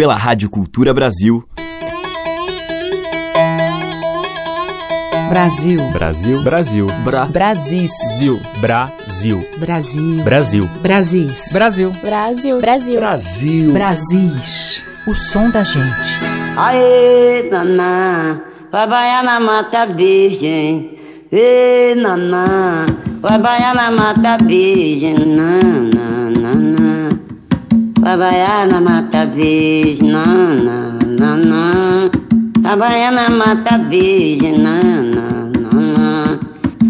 pela 0.00 0.14
Rádio 0.14 0.48
Cultura 0.48 0.94
Brasil. 0.94 1.44
Brasil. 5.28 5.78
Brasil. 5.92 6.42
Brasil. 6.42 6.86
Bra. 7.04 7.26
Brasis. 7.26 7.90
Zil. 8.16 8.40
Brasil. 8.62 9.46
Brasil. 9.58 10.24
Brasil. 10.24 10.66
Brasis. 10.80 11.52
Brasil. 11.52 11.92
Brasil. 12.00 12.60
Brasil. 12.62 12.98
Brasil. 12.98 13.72
Brasis. 13.74 14.82
O 15.06 15.14
som 15.14 15.50
da 15.50 15.64
gente. 15.64 16.18
Aê, 16.56 17.50
naná, 17.50 18.40
vai 18.72 18.86
baiar 18.88 19.22
na 19.22 19.38
mata 19.38 19.84
virgem. 19.84 20.98
Ê, 21.30 21.94
naná, 21.94 22.86
vai 23.20 23.38
baiar 23.38 23.74
na 23.74 23.90
mata 23.90 24.38
virgem. 24.42 25.14
Naná, 25.36 25.99
baiar 28.16 28.66
na 28.68 28.80
mata 28.80 29.26
virgem. 29.26 30.10
Naná, 30.10 30.98
naná, 31.06 32.10
vai 32.62 32.76
baiar 32.76 33.12
na 33.12 33.30
mata 33.30 33.78
virgem. 33.78 34.62
Naná, 34.62 35.50
naná, 35.58 36.38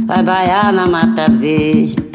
vai 0.07 0.23
baiar 0.23 0.73
na 0.73 0.87
mata 0.87 1.29
virgem. 1.29 2.10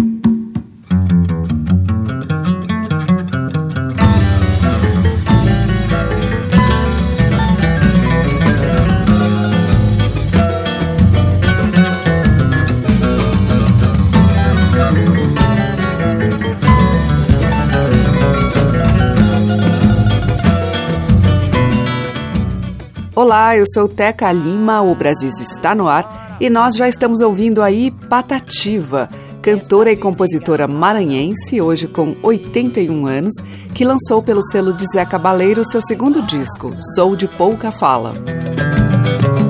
Olá, 23.26 23.58
eu 23.58 23.66
sou 23.74 23.88
Teca 23.88 24.32
Lima, 24.32 24.84
o 24.84 24.94
Brasil 24.94 25.28
está 25.28 25.74
no 25.74 25.88
ar 25.88 26.38
e 26.40 26.48
nós 26.48 26.76
já 26.76 26.88
estamos 26.88 27.22
ouvindo 27.22 27.64
aí 27.64 27.90
Patativa, 27.90 29.10
cantora 29.42 29.92
e 29.92 29.98
compositora 29.98 30.68
maranhense, 30.68 31.60
hoje 31.60 31.88
com 31.88 32.16
81 32.22 33.08
anos, 33.08 33.34
que 33.74 33.84
lançou 33.84 34.22
pelo 34.22 34.44
selo 34.44 34.72
de 34.72 34.86
Zé 34.86 35.04
Cabaleiro 35.06 35.66
seu 35.66 35.82
segundo 35.82 36.22
disco, 36.22 36.72
Sou 36.94 37.16
de 37.16 37.28
Pouca 37.28 37.72
Fala. 37.72 38.14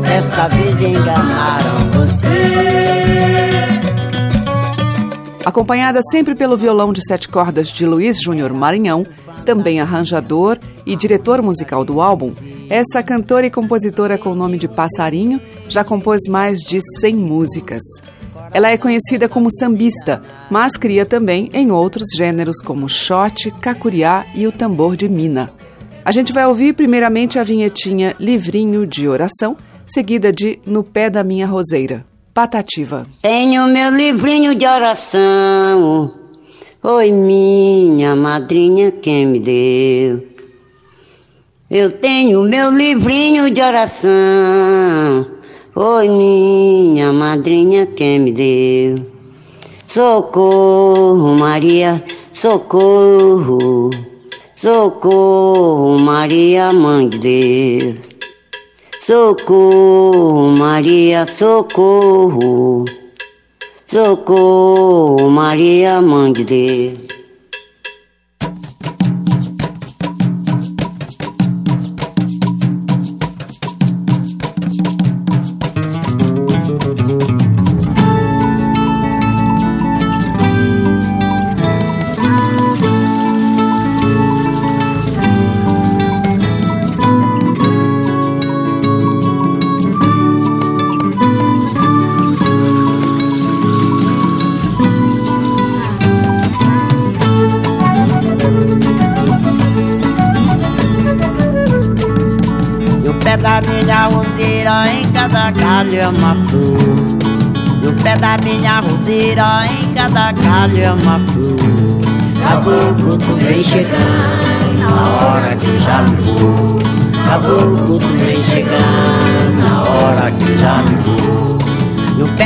Esta 0.09 0.47
vez 0.47 0.81
enganaram 0.81 1.73
você. 1.95 2.25
Acompanhada 5.45 5.99
sempre 6.09 6.33
pelo 6.33 6.55
violão 6.55 6.93
de 6.93 7.05
sete 7.05 7.27
cordas 7.27 7.67
de 7.67 7.85
Luiz 7.85 8.21
Júnior 8.21 8.53
Maranhão, 8.53 9.05
também 9.45 9.79
arranjador 9.79 10.57
e 10.85 10.95
diretor 10.95 11.41
musical 11.41 11.85
do 11.85 12.01
álbum, 12.01 12.33
essa 12.69 13.03
cantora 13.03 13.45
e 13.45 13.51
compositora 13.51 14.17
com 14.17 14.31
o 14.31 14.35
nome 14.35 14.57
de 14.57 14.67
Passarinho 14.67 15.39
já 15.69 15.83
compôs 15.83 16.21
mais 16.27 16.59
de 16.59 16.79
100 16.99 17.15
músicas. 17.15 17.83
Ela 18.51 18.71
é 18.71 18.77
conhecida 18.77 19.29
como 19.29 19.49
sambista, 19.51 20.21
mas 20.49 20.77
cria 20.77 21.05
também 21.05 21.49
em 21.53 21.71
outros 21.71 22.07
gêneros 22.15 22.57
como 22.61 22.89
shot, 22.89 23.51
cacuriá 23.61 24.25
e 24.33 24.47
o 24.47 24.51
tambor 24.51 24.95
de 24.95 25.07
mina. 25.07 25.49
A 26.03 26.11
gente 26.11 26.33
vai 26.33 26.45
ouvir 26.45 26.73
primeiramente 26.73 27.37
a 27.37 27.43
vinhetinha 27.43 28.15
Livrinho 28.19 28.85
de 28.85 29.07
Oração, 29.07 29.57
seguida 29.85 30.31
de 30.31 30.59
No 30.65 30.83
Pé 30.83 31.09
da 31.09 31.23
Minha 31.23 31.47
Roseira. 31.47 32.05
Patativa. 32.33 33.07
Tenho 33.21 33.65
meu 33.67 33.91
livrinho 33.91 34.55
de 34.55 34.67
oração. 34.67 36.24
Oi, 36.87 37.09
minha 37.09 38.15
madrinha, 38.15 38.91
quem 38.91 39.25
me 39.25 39.39
deu? 39.39 40.23
Eu 41.67 41.91
tenho 41.91 42.43
meu 42.43 42.69
livrinho 42.69 43.49
de 43.49 43.59
oração. 43.59 45.25
Oi, 45.75 46.07
minha 46.07 47.11
madrinha, 47.11 47.87
quem 47.87 48.19
me 48.19 48.31
deu? 48.31 49.03
Socorro, 49.83 51.35
Maria, 51.39 52.03
socorro. 52.31 53.89
Socorro, 54.51 55.97
Maria, 55.97 56.71
mãe 56.71 57.09
de 57.09 57.17
Deus. 57.17 58.09
Socorro, 58.99 60.55
Maria, 60.55 61.25
socorro. 61.25 62.85
Socorro, 63.87 65.29
Maria, 65.29 66.01
mãe 66.01 66.33
de 66.33 66.43
Deus. 66.43 67.24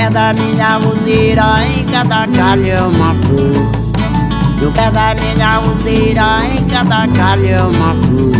Pé 0.10 0.14
da 0.14 0.34
minha 0.34 0.78
roseira, 0.78 1.64
em 1.66 1.84
cada 1.86 2.26
galho 2.26 2.68
é 2.68 2.82
uma 2.82 3.14
flor. 3.16 3.72
No 4.62 4.72
pé 4.72 4.92
da 4.92 5.16
minha 5.16 5.58
roseira, 5.58 6.46
em 6.46 6.64
cada 6.66 7.06
galho 7.08 7.48
é 7.48 7.62
uma 7.62 7.96
flor. 7.96 8.32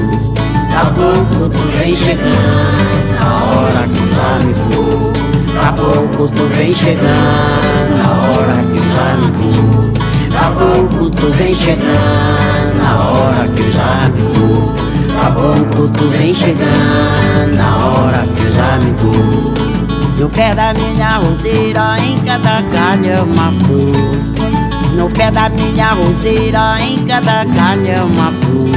Caboclo, 0.72 1.50
tu 1.50 1.78
vem 1.78 1.96
chegando, 1.96 3.20
na 3.20 3.46
hora 3.46 3.88
que 3.88 4.04
já 4.16 4.40
me 4.46 4.54
vou. 4.54 5.14
Caboclo, 5.62 6.30
tu 6.30 6.48
vem 6.56 6.74
chegando, 6.74 7.98
na 7.98 8.10
hora 8.30 8.58
que 8.64 8.82
já 8.96 9.16
me 9.16 9.32
vou. 9.38 9.94
Caboclo, 10.32 11.10
tu 11.12 11.32
vem 11.34 11.56
chegando, 11.56 12.84
na 12.84 12.92
hora 13.00 13.48
que 13.48 13.72
já 13.72 14.10
me 14.10 14.22
vou. 14.34 14.74
Caboclo, 15.22 15.90
tu 15.90 16.08
vem 16.10 16.34
chegando, 16.34 17.56
na 17.56 17.86
hora 17.86 18.24
que 18.36 18.52
já 18.56 18.78
me 18.78 18.92
vou. 18.94 19.79
No 20.20 20.28
pé 20.30 20.54
da 20.54 20.74
minha 20.74 21.18
roseira, 21.20 21.96
em 21.98 22.20
cada 22.20 22.60
galho 22.60 23.10
é 23.10 23.22
uma 23.22 23.54
flor. 23.64 24.94
No 24.94 25.10
pé 25.10 25.32
da 25.32 25.48
minha 25.48 25.94
roseira, 25.94 26.78
em 26.82 27.06
cada 27.06 27.46
galho 27.46 27.88
é 27.88 28.04
uma 28.04 28.30
flor. 28.30 28.70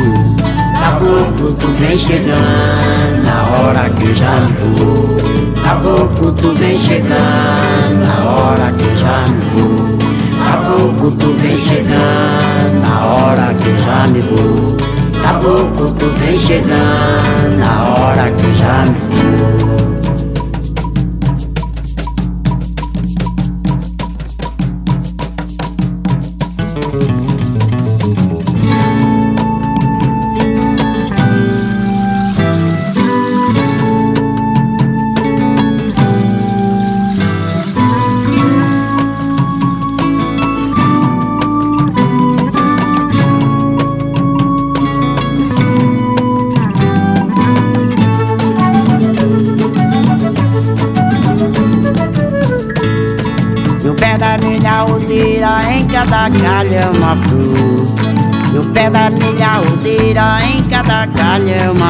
Caboclo, 0.81 1.53
tu 1.55 1.67
vem 1.79 1.99
chegando, 1.99 3.25
na 3.25 3.43
hora 3.59 3.91
que 3.91 4.15
já 4.15 4.41
me 4.41 4.53
vou. 4.53 5.17
Caboclo, 5.65 6.33
tu 6.33 6.55
vem 6.55 6.79
chegando, 6.79 8.07
na 8.07 8.31
hora 8.31 8.73
que 8.73 8.99
já 8.99 9.25
me 9.27 9.41
vou. 9.51 9.99
Caboclo, 10.47 11.11
tu 11.11 11.33
vem 11.39 11.59
chegando, 11.59 12.83
na 12.87 13.05
hora 13.05 13.55
que 13.55 13.83
já 13.83 14.07
me 14.07 14.21
vou. 14.21 14.77
Caboclo, 15.21 15.93
tu 15.95 16.07
vem 16.21 16.39
chegando, 16.39 17.59
na 17.59 17.83
hora 17.99 18.31
que 18.31 18.59
já 18.59 18.85
me 18.85 19.67
vou. 19.67 19.72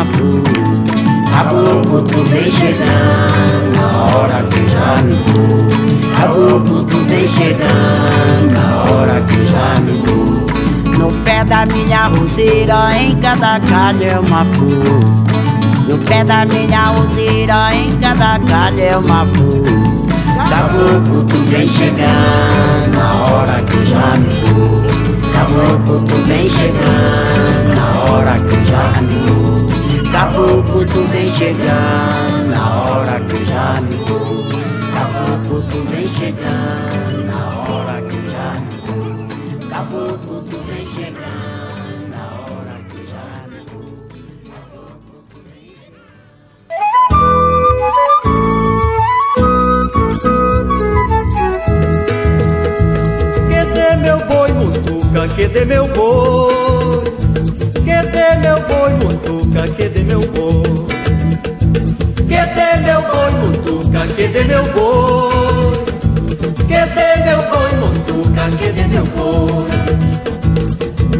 Flor. 0.04 0.43
Caboclo, 1.32 2.02
tu 2.02 2.25
vem 2.25 2.44
chegando 2.44 3.76
na 3.76 4.16
hora 4.16 4.43
que 4.44 4.69
já 4.70 5.02
me 5.02 5.14
vou. 5.14 6.12
Caboclo, 6.14 6.84
tu 6.84 7.04
vem 7.04 7.28
chegando 7.28 8.52
na 8.52 8.82
hora 8.84 9.20
que 9.22 9.46
já 9.46 9.81
me 9.81 9.93
vou. 10.04 10.43
No 10.99 11.12
pé 11.25 11.44
da 11.44 11.66
minha 11.66 12.06
roseira, 12.06 12.96
em 12.96 13.16
cada 13.16 13.58
galho 13.58 14.04
é 14.04 14.19
uma 14.19 14.44
flor. 14.44 15.00
No 15.88 15.99
pé 15.99 16.22
da 16.22 16.44
minha 16.44 16.84
roseira, 16.87 17.75
em 17.75 17.96
cada 17.96 18.38
galho 18.38 18.81
é 18.81 18.96
uma 18.96 19.26
flor. 19.26 19.62
Caboclo, 20.48 21.25
tu 21.25 21.38
vem 21.46 21.66
chegando 21.66 22.96
na 22.96 23.14
hora 23.25 23.62
que 23.62 23.87
já 23.87 24.16
me 24.16 24.28
vou. 24.52 24.82
Caboclo, 25.32 26.00
tu 26.06 26.16
vem 26.26 26.48
chegando 26.48 27.75
na 27.75 28.12
hora 28.12 28.38
que 28.38 28.70
já 28.70 29.00
me 29.02 29.19
vou. 29.26 29.81
Caboclo, 30.12 30.85
tu 30.85 31.05
vem 31.06 31.32
chegando 31.32 32.50
na 32.50 32.82
hora 32.82 33.19
que 33.20 33.44
já 33.47 33.81
me 33.81 33.97
vou. 33.97 34.44
Caboclo, 34.93 35.62
tu 35.70 35.82
vem 35.88 36.06
chegando 36.06 37.25
na 37.25 37.41
hora 37.62 38.03
que 38.03 38.20
já 38.31 38.49
me 38.61 38.76
vou. 38.85 39.69
Caboclo, 39.70 40.43
tu 40.43 40.59
vem 40.67 40.87
chegando 40.94 42.09
na 42.11 42.25
hora 42.44 42.76
que 42.91 43.00
já 43.11 43.29
me 43.49 43.61
vou. 43.73 43.88
Vem 53.49 53.49
Que 53.49 53.62
dê 53.73 53.97
meu 53.97 54.19
boi, 54.26 54.53
mutuca, 54.53 55.29
que 55.35 55.49
dê 55.49 55.65
meu 55.65 55.88
boi. 55.88 56.71
Que 57.74 58.06
dê 58.10 58.36
meu 58.40 58.56
boi, 58.69 58.90
mutuca, 59.00 59.62
que 59.74 59.88
dê 59.88 60.02
meu 60.02 60.20
boi. 60.20 60.62
Que 62.28 62.42
dê 62.54 62.76
meu 62.84 63.02
boi, 63.02 63.30
mutuca, 63.40 64.06
que 64.14 64.28
dê 64.28 64.44
meu 64.44 64.64
boi. 64.72 65.72
Que 66.69 66.82
dê 66.94 67.22
meu 67.24 67.42
boi, 67.50 67.72
mutuca, 67.80 68.44
que 68.56 68.72
dê 68.72 68.86
meu 68.86 69.04
boi. 69.04 69.62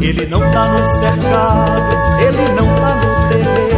Ele 0.01 0.27
não 0.27 0.41
tá 0.51 0.69
no 0.69 0.87
cercado, 0.87 2.21
ele 2.21 2.49
não 2.57 2.67
tá 2.77 2.95
no 2.97 3.29
terreiro. 3.29 3.73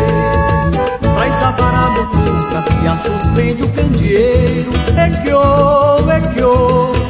Traz 1.14 1.42
a 1.42 1.50
vara 1.50 1.90
mutuca 1.90 2.64
e 2.82 2.88
a 2.88 2.94
suspende 2.96 3.62
o 3.62 3.68
candeeiro. 3.68 4.72
É 4.96 5.10
que 5.10 5.32
ô, 5.32 6.10
é 6.10 6.20
que 6.20 6.42
ô, 6.42 6.92
ainda 6.92 7.03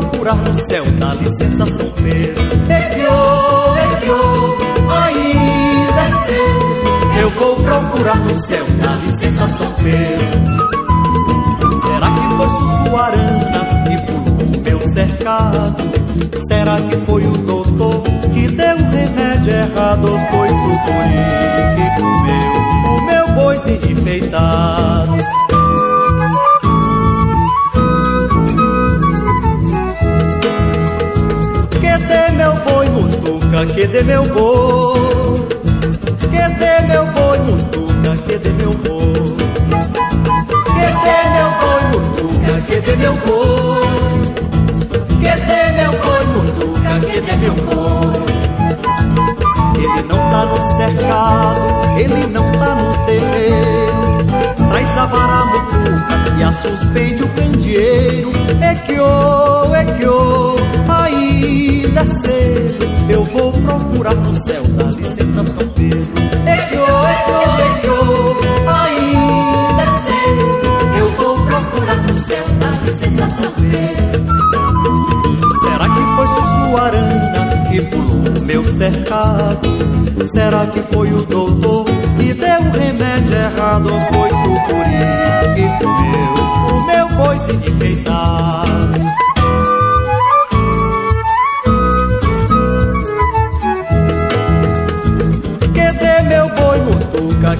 procurar 0.00 0.36
no 0.36 0.54
céu 0.54 0.84
da 0.98 1.14
licença 1.14 1.66
São 1.66 1.90
Pedro. 1.90 2.42
É 2.68 2.80
que 2.94 3.06
ô, 3.06 3.76
é 3.76 3.96
que 4.00 4.10
ô, 4.10 4.90
ainda 4.90 6.00
é 6.00 6.10
cedo. 6.24 7.20
Eu 7.20 7.30
vou 7.30 7.56
procurar 7.56 8.16
no 8.16 8.34
céu 8.34 8.64
da 8.82 8.92
licença 9.04 9.48
São 9.48 9.70
Pedro. 9.72 10.60
Será 11.82 12.10
que 12.10 12.28
foi 12.34 12.48
Sussuarana 12.48 13.66
que 13.84 13.96
pulou 14.06 14.56
o 14.56 14.60
meu 14.62 14.82
cercado? 14.82 15.90
Será 16.48 16.76
que 16.76 16.96
foi 17.06 17.26
o 17.26 17.32
doutor 17.32 18.02
que 18.32 18.48
deu 18.48 18.76
o 18.76 18.90
remédio 18.90 19.52
errado? 19.52 20.12
Ou 20.12 20.18
foi 20.18 20.48
Sucuri 20.48 21.20
que 21.76 22.00
comeu 22.00 22.96
o 22.96 23.02
meu 23.02 23.28
boizinho 23.34 23.92
enfeitado? 23.92 25.49
Mutuca, 33.50 33.66
que 33.66 33.86
dê 33.86 34.02
meu 34.02 34.22
boi. 34.24 35.34
Que 36.20 36.54
dê 36.54 36.86
meu 36.86 37.04
boi, 37.06 37.38
mutuca, 37.38 38.16
que 38.26 38.38
dê 38.38 38.50
meu 38.50 38.70
boi. 38.70 39.36
Que 40.76 40.86
dê 41.02 41.18
meu 41.34 41.50
boi, 41.60 41.82
mutuca, 41.90 42.54
que 42.66 42.80
dê 42.80 42.96
meu 42.96 43.14
boi. 43.14 44.22
Que 45.20 45.32
dê 45.40 45.62
meu 45.72 45.92
boi, 46.00 46.24
mutuca, 46.26 46.92
que 47.00 47.20
dê 47.20 47.36
meu 47.36 47.54
boi. 47.54 48.20
Ele 49.76 50.02
não 50.08 50.18
tá 50.30 50.46
no 50.46 50.58
cercado, 50.76 51.98
ele 51.98 52.26
não 52.28 52.52
tá 52.52 52.74
no 52.74 53.06
terreiro. 53.06 54.10
Traz 54.70 54.96
a 54.96 55.06
vara 55.06 55.46
mutuca 55.46 56.38
e 56.38 56.42
a 56.42 56.52
suspende 56.52 57.22
o 57.22 57.28
candeeiro. 57.30 58.30
É 58.60 58.74
que 58.74 59.00
ô, 59.00 59.74
é 59.74 59.84
que 59.84 60.06
ô, 60.06 60.39
procurar 64.10 64.14
no 64.14 64.34
céu 64.34 64.62
da 64.62 64.84
licença 64.84 65.44
São 65.44 65.68
Pedro 65.68 66.12
É 66.46 66.56
que 66.56 66.76
ô, 66.76 67.06
é 67.06 67.24
que 67.24 67.30
ô, 67.30 67.42
é 67.60 67.80
que 67.80 67.88
ô, 67.88 68.70
ainda 68.70 69.82
é 69.82 70.98
Eu 70.98 71.08
vou 71.16 71.36
procurar 71.36 71.96
no 71.96 72.14
céu 72.14 72.44
da 72.58 72.70
licença 72.84 73.28
São 73.28 73.52
Pedro 73.52 74.24
Será 75.60 75.88
que 75.88 76.00
foi 76.16 76.28
Sussuarana 76.28 77.68
que 77.70 77.86
pulou 77.86 78.40
o 78.40 78.44
meu 78.44 78.64
cercado? 78.64 79.68
Será 80.26 80.66
que 80.66 80.82
foi 80.92 81.12
o 81.12 81.22
doutor 81.22 81.84
que 82.18 82.34
deu 82.34 82.58
o 82.58 82.70
remédio 82.72 83.34
errado? 83.34 83.92
Ou 83.92 84.00
foi 84.00 84.30
Sucuri 84.30 84.90
que 85.54 85.66
comeu 85.84 86.34
o 86.68 86.86
meu 86.86 87.06
enfeitado? 87.34 88.66
Que 88.66 88.69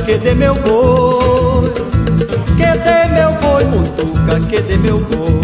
mutuca, 0.00 0.04
que 0.04 0.18
dê 0.18 0.34
meu 0.34 0.54
boi 0.54 1.70
Que 2.56 2.78
dê 2.78 3.08
meu 3.12 3.32
boi, 3.34 3.64
mutuca, 3.64 4.40
que 4.48 4.60
dê 4.62 4.76
meu 4.76 4.98
boi. 4.98 5.40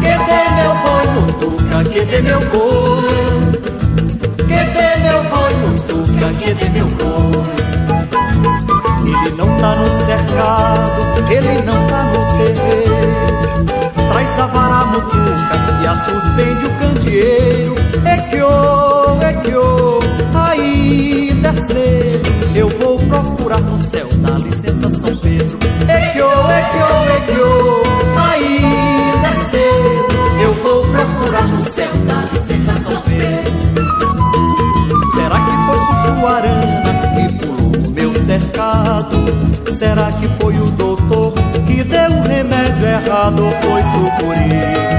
Que 0.00 0.14
dê 0.26 0.42
meu 0.56 0.72
boi, 0.82 1.06
mutuca, 1.14 1.84
que 1.84 2.04
dê 2.04 2.22
meu 2.22 2.40
boi. 2.50 3.50
Que 4.38 4.60
dê 4.72 4.88
meu 5.02 5.22
boi, 5.24 5.54
mutuca, 5.56 6.30
que 6.38 6.54
dê 6.54 6.68
meu 6.70 6.86
boi. 6.86 7.06
Ele 9.04 9.36
não 9.36 9.46
tá 9.60 9.76
no 9.76 9.92
cercado, 10.04 11.30
ele 11.30 11.62
não 11.62 11.86
tá 11.86 12.04
no 12.04 12.20
terreiro. 12.38 13.66
Traz 14.10 14.38
a 14.38 14.46
vara 14.46 14.84
mutuca 14.86 15.56
e 15.82 15.86
a 15.86 15.96
suspende 15.96 16.66
o 16.66 16.70
candeeiro. 16.78 17.74
É 18.04 18.16
que 18.18 18.42
ô, 18.42 19.20
é 19.20 19.32
que 19.34 19.54
ô, 19.54 20.00
ainda 20.34 21.48
é 21.48 21.52
cedo 21.52 22.26
Eu 22.54 22.68
vou 22.68 22.85
procurar 23.46 23.60
no 23.60 23.80
céu 23.80 24.08
da 24.16 24.30
licença 24.38 24.88
São 24.88 25.16
Pedro 25.18 25.58
É 25.86 26.10
que 26.10 26.20
ô, 26.20 26.50
é 26.50 26.62
que 26.62 26.78
ô, 26.78 27.04
é 27.10 27.20
que 27.20 27.40
ô, 27.40 27.82
ainda 28.18 29.28
é 29.28 29.34
cedo 29.44 30.42
Eu 30.42 30.52
vou 30.54 30.82
procurar 30.82 31.46
no 31.46 31.60
céu 31.60 31.92
da 32.06 32.28
licença 32.32 32.72
São 32.80 33.00
Pedro 33.02 33.52
Será 35.14 35.38
que 35.38 35.52
foi 35.64 35.78
Sussuarana 35.78 36.94
que 37.14 37.36
pulou 37.38 37.92
meu 37.94 38.14
cercado? 38.14 39.16
Será 39.72 40.10
que 40.10 40.28
foi 40.40 40.58
o 40.58 40.70
doutor 40.72 41.32
que 41.68 41.84
deu 41.84 42.10
o 42.10 42.22
remédio 42.22 42.84
errado? 42.84 43.44
Ou 43.44 43.50
foi 43.50 43.80
Sucuri 43.82 44.48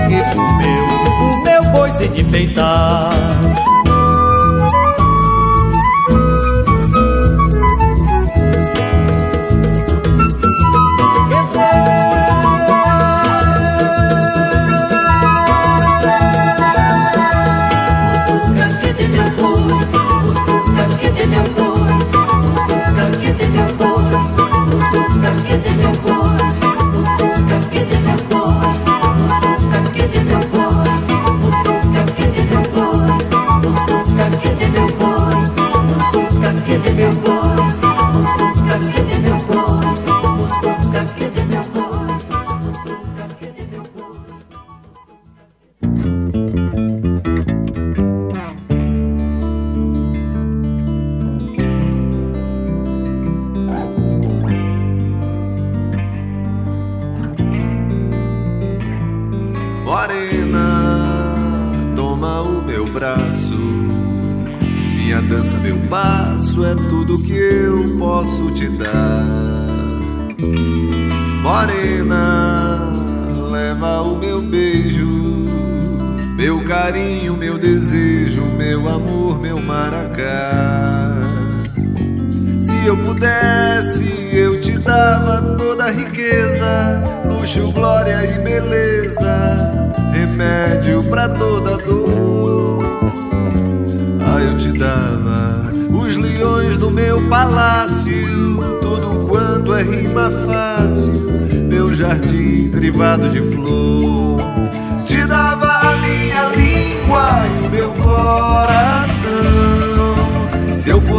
que 0.08 0.20
comeu 0.34 0.84
o 1.22 1.44
meu 1.44 1.63
boizinho 1.74 2.16
enfeitado? 2.16 3.18
Mutuca, 3.38 3.77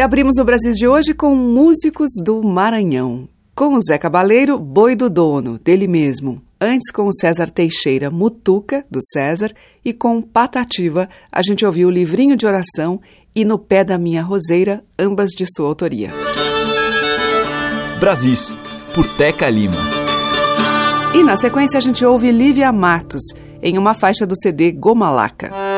E 0.00 0.02
abrimos 0.02 0.38
o 0.38 0.44
Brasil 0.46 0.72
de 0.72 0.88
hoje 0.88 1.12
com 1.12 1.34
músicos 1.34 2.08
do 2.24 2.42
Maranhão. 2.42 3.28
Com 3.54 3.74
o 3.74 3.80
Zé 3.82 3.98
Cabaleiro, 3.98 4.58
Boi 4.58 4.96
do 4.96 5.10
Dono, 5.10 5.58
dele 5.58 5.86
mesmo. 5.86 6.40
Antes 6.58 6.90
com 6.90 7.06
o 7.06 7.12
César 7.12 7.50
Teixeira, 7.50 8.10
Mutuca, 8.10 8.82
do 8.90 8.98
César. 9.12 9.52
E 9.84 9.92
com 9.92 10.22
Patativa, 10.22 11.06
a 11.30 11.42
gente 11.42 11.66
ouviu 11.66 11.88
o 11.88 11.90
Livrinho 11.90 12.34
de 12.34 12.46
Oração 12.46 12.98
e 13.34 13.44
No 13.44 13.58
Pé 13.58 13.84
da 13.84 13.98
Minha 13.98 14.22
Roseira, 14.22 14.82
ambas 14.98 15.32
de 15.32 15.44
sua 15.54 15.68
autoria. 15.68 16.10
Brasis, 18.00 18.56
por 18.94 19.06
Teca 19.18 19.50
Lima. 19.50 19.76
E 21.14 21.22
na 21.22 21.36
sequência 21.36 21.76
a 21.76 21.82
gente 21.82 22.02
ouve 22.06 22.32
Lívia 22.32 22.72
Matos, 22.72 23.34
em 23.62 23.76
uma 23.76 23.92
faixa 23.92 24.26
do 24.26 24.34
CD 24.34 24.72
Gomalaca. 24.72 25.69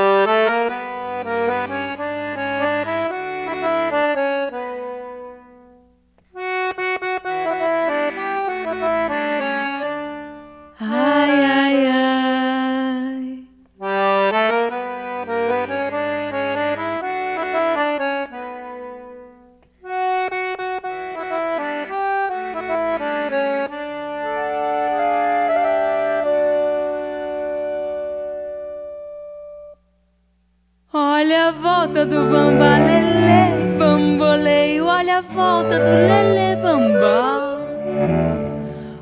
Olha 31.23 31.51
a 31.51 31.53
volta 31.53 32.05
do 32.05 32.21
bambalelê, 32.33 33.77
bamboleio. 33.79 34.87
Olha 34.87 35.19
a 35.19 35.21
volta 35.21 35.79
do 35.79 35.95
lelê, 36.09 36.57
bambá. 36.57 37.59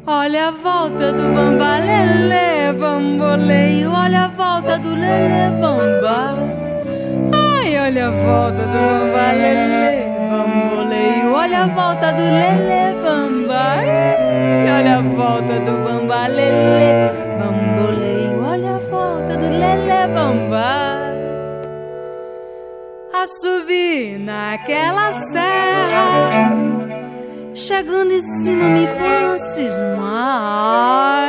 Olha 0.07 0.49
a 0.49 0.51
volta 0.51 1.13
do 1.13 1.35
bambalelê, 1.35 2.75
bamboleio. 2.79 3.91
Olha 3.91 4.25
a 4.25 4.29
volta 4.29 4.79
do 4.79 4.91
lelê, 4.91 5.49
bambá. 5.63 6.35
Ai, 7.33 7.79
olha 7.87 8.09
a 8.09 8.11
volta 8.11 8.65
do 8.73 8.81
bambalelê, 8.91 10.05
bamboleio. 10.31 11.35
Olha 11.35 11.63
a 11.63 11.67
volta 11.69 12.13
do 12.13 12.23
lelê, 12.23 12.85
bambá. 13.03 13.77
Ai, 13.81 14.79
olha 14.79 14.99
a 14.99 15.01
volta 15.01 15.55
do 15.67 15.73
bambalelê, 15.87 16.91
bamboleio. 17.41 18.45
Olha 18.45 18.75
a 18.75 18.79
volta 18.91 19.39
do 19.39 19.49
lelê, 19.49 20.07
bambá. 20.15 21.00
A 23.21 23.27
subir 23.27 24.19
naquela 24.19 25.13
serra, 25.13 26.57
chegando 27.55 28.13
em 28.13 28.21
cima 28.23 28.65
me 28.65 28.87
põe 28.87 29.35
a 29.35 29.37
cismar. 29.37 31.29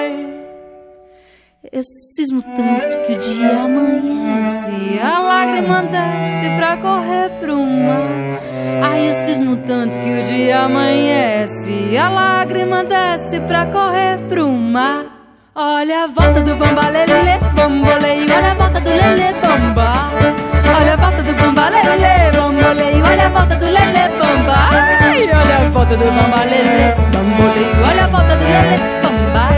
Eu 1.70 1.84
cismo 1.84 2.42
tanto 2.42 2.98
que 3.06 3.12
o 3.12 3.18
dia 3.18 3.64
amanhece, 3.64 5.00
a 5.04 5.20
lágrima 5.20 5.84
desce 5.84 6.46
pra 6.56 6.78
correr 6.78 7.30
pro 7.42 7.58
mar. 7.58 8.40
Ai, 8.84 9.10
eu 9.10 9.14
cismo 9.14 9.58
tanto 9.58 10.00
que 10.00 10.10
o 10.12 10.24
dia 10.24 10.62
amanhece, 10.62 11.98
a 11.98 12.10
lágrima 12.10 12.86
desce 12.86 13.38
pra 13.42 13.66
correr 13.66 14.18
pro 14.30 14.50
mar. 14.50 15.08
Olha 15.54 16.06
a 16.06 16.08
volta 16.08 16.40
do 16.40 16.56
bambalelê, 16.56 17.38
bombolei, 17.54 18.24
olha 18.24 18.52
a 18.52 18.54
volta 18.54 18.80
do 18.80 18.90
lelê, 18.90 19.34
bamba. 19.42 20.51
Olha 20.70 20.94
a 20.94 20.98
volta 20.98 21.22
do 21.24 21.34
bamba 21.34 21.70
lelê, 21.70 22.32
bambolei, 22.32 23.02
olha 23.02 23.26
a 23.26 23.30
volta 23.30 23.56
do 23.56 23.66
lelê, 23.66 24.10
bamba. 24.20 24.58
Ai, 25.02 25.24
olha 25.24 25.58
a 25.58 25.70
volta 25.70 25.98
do 25.98 26.06
bamba 26.06 26.44
lelê, 26.46 26.94
bambolei, 27.14 27.72
olha 27.88 28.04
a 28.04 28.08
volta 28.08 28.36
do 28.36 28.44
lelê, 28.44 28.78
bamba. 29.04 29.50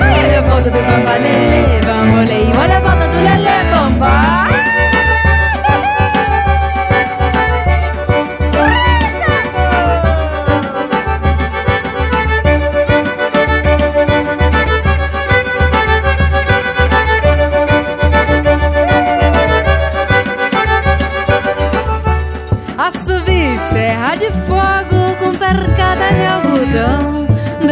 Ai, 0.00 0.24
olha 0.24 0.38
a 0.38 0.42
volta 0.42 0.70
do 0.70 0.78
bamba 0.78 1.12
lelê, 1.18 1.80
bambolei, 1.86 2.52
olha 2.58 2.76
a 2.76 2.80
volta 2.80 3.06
do 3.08 3.18
lelê, 3.24 3.56
bamba. 3.72 4.59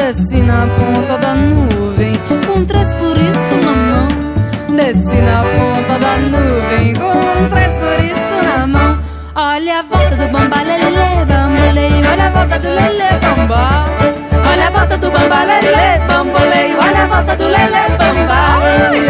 Desci 0.09 0.41
na 0.41 0.67
ponta 0.79 1.19
da 1.19 1.35
nuvem 1.35 2.15
com 2.47 2.65
três 2.65 2.95
curiscos 2.95 3.63
na 3.63 3.73
mão. 3.73 4.09
Desci 4.75 5.17
na 5.17 5.45
ponta 5.45 5.99
da 5.99 6.17
nuvem 6.17 6.95
com 6.95 7.49
três 7.51 7.77
curiscos 7.77 8.43
na 8.43 8.67
mão. 8.67 8.99
Olha 9.35 9.81
a 9.81 9.83
volta 9.83 10.17
do 10.17 10.33
bamba 10.33 10.63
lelê, 10.63 11.27
bambolei. 11.27 11.93
Olha 12.11 12.25
a 12.25 12.31
volta 12.31 12.59
do 12.59 12.69
lelê, 12.69 13.11
bamba. 13.21 13.85
Olha 14.51 14.69
a 14.69 14.71
volta 14.71 14.97
do 14.97 15.11
bamba 15.11 15.45
lelê, 15.45 15.99
bambolei. 16.09 16.75
Olha 16.81 17.03
a 17.03 17.07
volta 17.07 17.37
do 17.37 17.45
lelê, 17.45 17.85
bamba. 17.99 18.41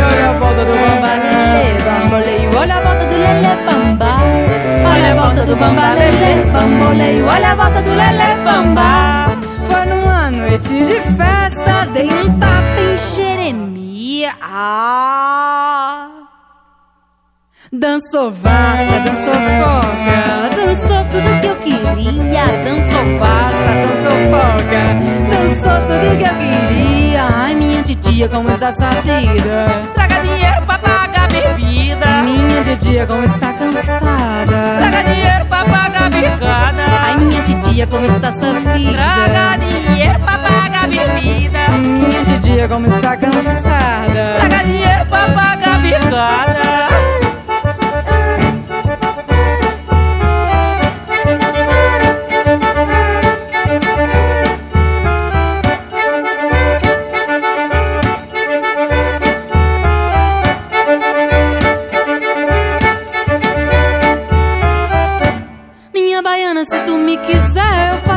Olha 0.03 0.31
a 0.31 0.33
volta 0.33 0.65
do 0.65 0.75
bamba 0.83 1.11
lelê, 1.15 1.79
bambolei. 1.87 2.49
Olha 2.59 2.75
a 2.75 2.81
volta 2.81 3.05
do 3.07 3.17
lelê, 3.23 3.55
bamba. 3.67 4.11
Olha 4.91 5.13
a 5.13 5.15
volta 5.15 5.47
do 5.47 5.55
bamba 5.55 5.95
lelê, 5.95 6.43
bambolei. 6.51 7.23
Olha 7.23 7.53
a 7.53 7.55
volta 7.55 7.83
do 7.83 7.91
lelê, 7.91 8.35
bamba. 8.45 9.28
Noite 10.49 10.83
de 10.83 11.01
festa, 11.15 11.87
dei 11.93 12.07
um 12.07 12.39
tapa 12.39 12.81
em 12.81 12.97
Jeremias. 13.15 14.35
Ah! 14.41 16.09
Dançou 17.71 18.33
valsa, 18.33 19.01
dançou 19.05 19.35
polka, 19.35 20.57
dançou 20.57 21.05
tudo 21.11 21.41
que 21.43 21.47
eu 21.49 21.57
queria. 21.57 22.47
Dançou 22.65 23.05
valsa, 23.19 23.71
dançou 23.85 24.17
polka, 24.33 24.83
dançou 25.29 25.79
tudo 25.87 26.17
que 26.17 26.25
eu 26.25 26.37
queria. 26.39 27.23
Ai, 27.25 27.55
minha 27.55 27.83
titia, 27.83 28.27
como 28.31 28.49
está 28.51 28.69
essa 28.69 28.89
vida? 29.03 29.83
Traga 29.93 30.21
dinheiro 30.23 30.63
pra 30.65 30.79
pagar 30.79 30.98
bebida. 31.29 32.23
Minha 32.23 32.63
titia, 32.63 33.07
como 33.07 33.25
está 33.25 33.53
cansada? 33.53 34.77
Traga 34.79 35.03
dinheiro 35.03 35.45
pra 35.47 35.65
pagar 35.65 36.11
bicada. 36.11 36.85
Ai, 37.03 37.17
minha 37.17 37.43
titia, 37.43 37.87
como 37.87 38.07
está 38.07 38.29
essa 38.29 38.53
vida? 38.53 38.93
Traga 38.93 39.59
dinheiro 39.59 40.19
pra 40.21 40.39
pagar 40.39 40.89
bebida. 40.89 41.69
Minha 41.79 42.25
titia, 42.25 42.69
como 42.69 42.87
está 42.87 43.17
cansada? 43.17 44.37
Traga 44.39 44.65
dinheiro 44.65 45.07
pra 45.07 45.27
pagar 45.29 45.79
bicada. 45.81 47.08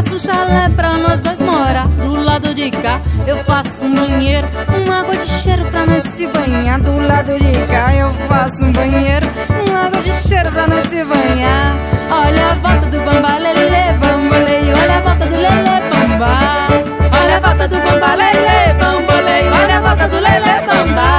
Faço 0.02 0.16
um 0.16 0.20
chalé 0.20 0.68
pra 0.76 0.94
nós 0.98 1.20
dois 1.20 1.40
morar 1.42 1.88
do 1.88 2.24
lado 2.24 2.54
de 2.56 2.72
cá. 2.72 3.00
Eu 3.28 3.38
faço 3.44 3.86
um 3.86 3.94
banheiro, 3.94 4.48
uma 4.84 5.02
água 5.02 5.16
de 5.16 5.28
cheiro 5.28 5.64
pra 5.66 5.86
nós 5.86 6.04
se 6.04 6.26
banhar. 6.26 6.80
Do 6.80 7.08
lado 7.08 7.38
de 7.38 7.68
cá, 7.68 7.94
eu 7.94 8.12
faço 8.28 8.66
um 8.66 8.72
banheiro, 8.72 9.28
uma 9.68 9.86
água 9.86 10.02
de 10.02 10.12
cheiro 10.12 10.52
pra 10.52 10.68
nós 10.68 10.88
se 10.88 11.04
banhar. 11.04 11.76
Olha 12.10 12.52
a 12.52 12.54
volta 12.56 12.88
do 12.88 13.00
bamba 13.06 13.38
lelê, 13.38 13.94
bambolei, 14.02 14.74
olha 14.74 14.98
a 14.98 15.02
volta 15.02 15.26
do 15.26 15.36
lelê, 15.36 15.80
bamba. 15.92 16.30
Olha 17.22 17.38
a 17.38 17.40
volta 17.40 17.68
do 17.68 17.76
bamba 17.78 18.16
lelê, 18.16 18.74
bambolei, 18.82 19.50
olha 19.50 19.78
a 19.78 19.82
volta 19.82 20.08
do 20.08 20.20
lelê, 20.20 20.62
bamba. 20.66 21.10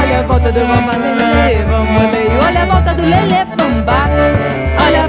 Olha 0.00 0.20
a 0.20 0.22
volta 0.22 0.52
do 0.52 0.60
bamba 0.60 0.92
lelê, 0.96 1.56
bambolei, 1.64 2.28
olha 2.46 2.62
a 2.62 2.66
volta 2.66 2.94
do 2.94 3.02
lelê, 3.02 3.44
bamba. 3.56 3.96
Olha 4.86 5.05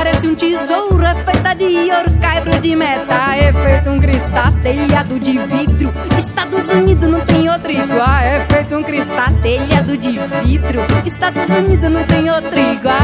parece 0.00 0.26
um 0.26 0.34
tesouro, 0.34 1.04
é 1.04 1.14
feita 1.14 1.54
de 1.54 1.64
ouro, 1.92 2.10
caibro 2.22 2.58
de 2.58 2.74
meta, 2.74 3.36
é 3.36 3.52
feito 3.52 3.90
um 3.90 4.00
cristal 4.00 4.50
telhado 4.62 5.20
de 5.20 5.38
vidro. 5.40 5.92
Estados 6.16 6.70
Unidos 6.70 7.10
não 7.10 7.20
tem 7.20 7.50
outro 7.50 7.70
igual, 7.70 8.18
é 8.22 8.40
feito 8.48 8.78
um 8.78 8.82
cristal 8.82 9.30
telhado 9.42 9.98
de 9.98 10.12
vidro. 10.12 10.80
Estados 11.04 11.50
Unidos 11.50 11.90
não 11.90 12.02
tem 12.04 12.30
outro 12.30 12.58
igual. 12.58 12.96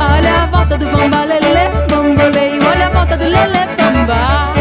Olha 0.00 0.44
a 0.44 0.46
volta 0.46 0.78
do 0.78 0.86
bamba 0.86 1.24
lelê, 1.24 1.68
bambolei, 1.90 2.58
olha 2.66 2.86
a 2.86 2.90
volta 2.92 3.16
do 3.18 3.24
lelê, 3.24 3.66
bamba. 3.76 4.52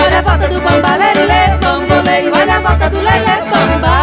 Olha 0.00 0.18
a 0.18 0.22
volta 0.22 0.48
do 0.48 0.60
bamba 0.60 0.96
lelê, 0.96 1.56
bambolei, 1.60 2.30
olha 2.30 2.56
a 2.56 2.60
volta 2.60 2.88
do 2.88 2.98
lelê, 2.98 3.36
bamba. 3.50 3.94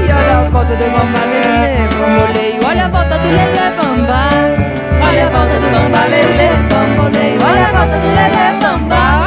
E 0.00 0.10
olha 0.10 0.38
a 0.38 0.48
volta 0.48 0.74
do 0.74 0.84
bamba 0.84 1.20
lelê, 1.26 1.88
bambolei, 1.98 2.60
olha 2.64 2.86
a 2.86 2.88
volta 2.88 3.18
do 3.18 3.26
lelê, 3.26 3.70
bamba. 3.76 4.77
Olha 5.18 5.26
a 5.26 5.30
volta 5.30 5.58
do 5.58 5.68
bamba 5.72 6.06
lelê, 6.06 6.48
bambolei, 6.70 7.38
olha 7.42 7.66
a 7.66 7.72
volta 7.72 7.98
do 7.98 8.06
lelê, 8.06 8.52
bamba. 8.62 9.17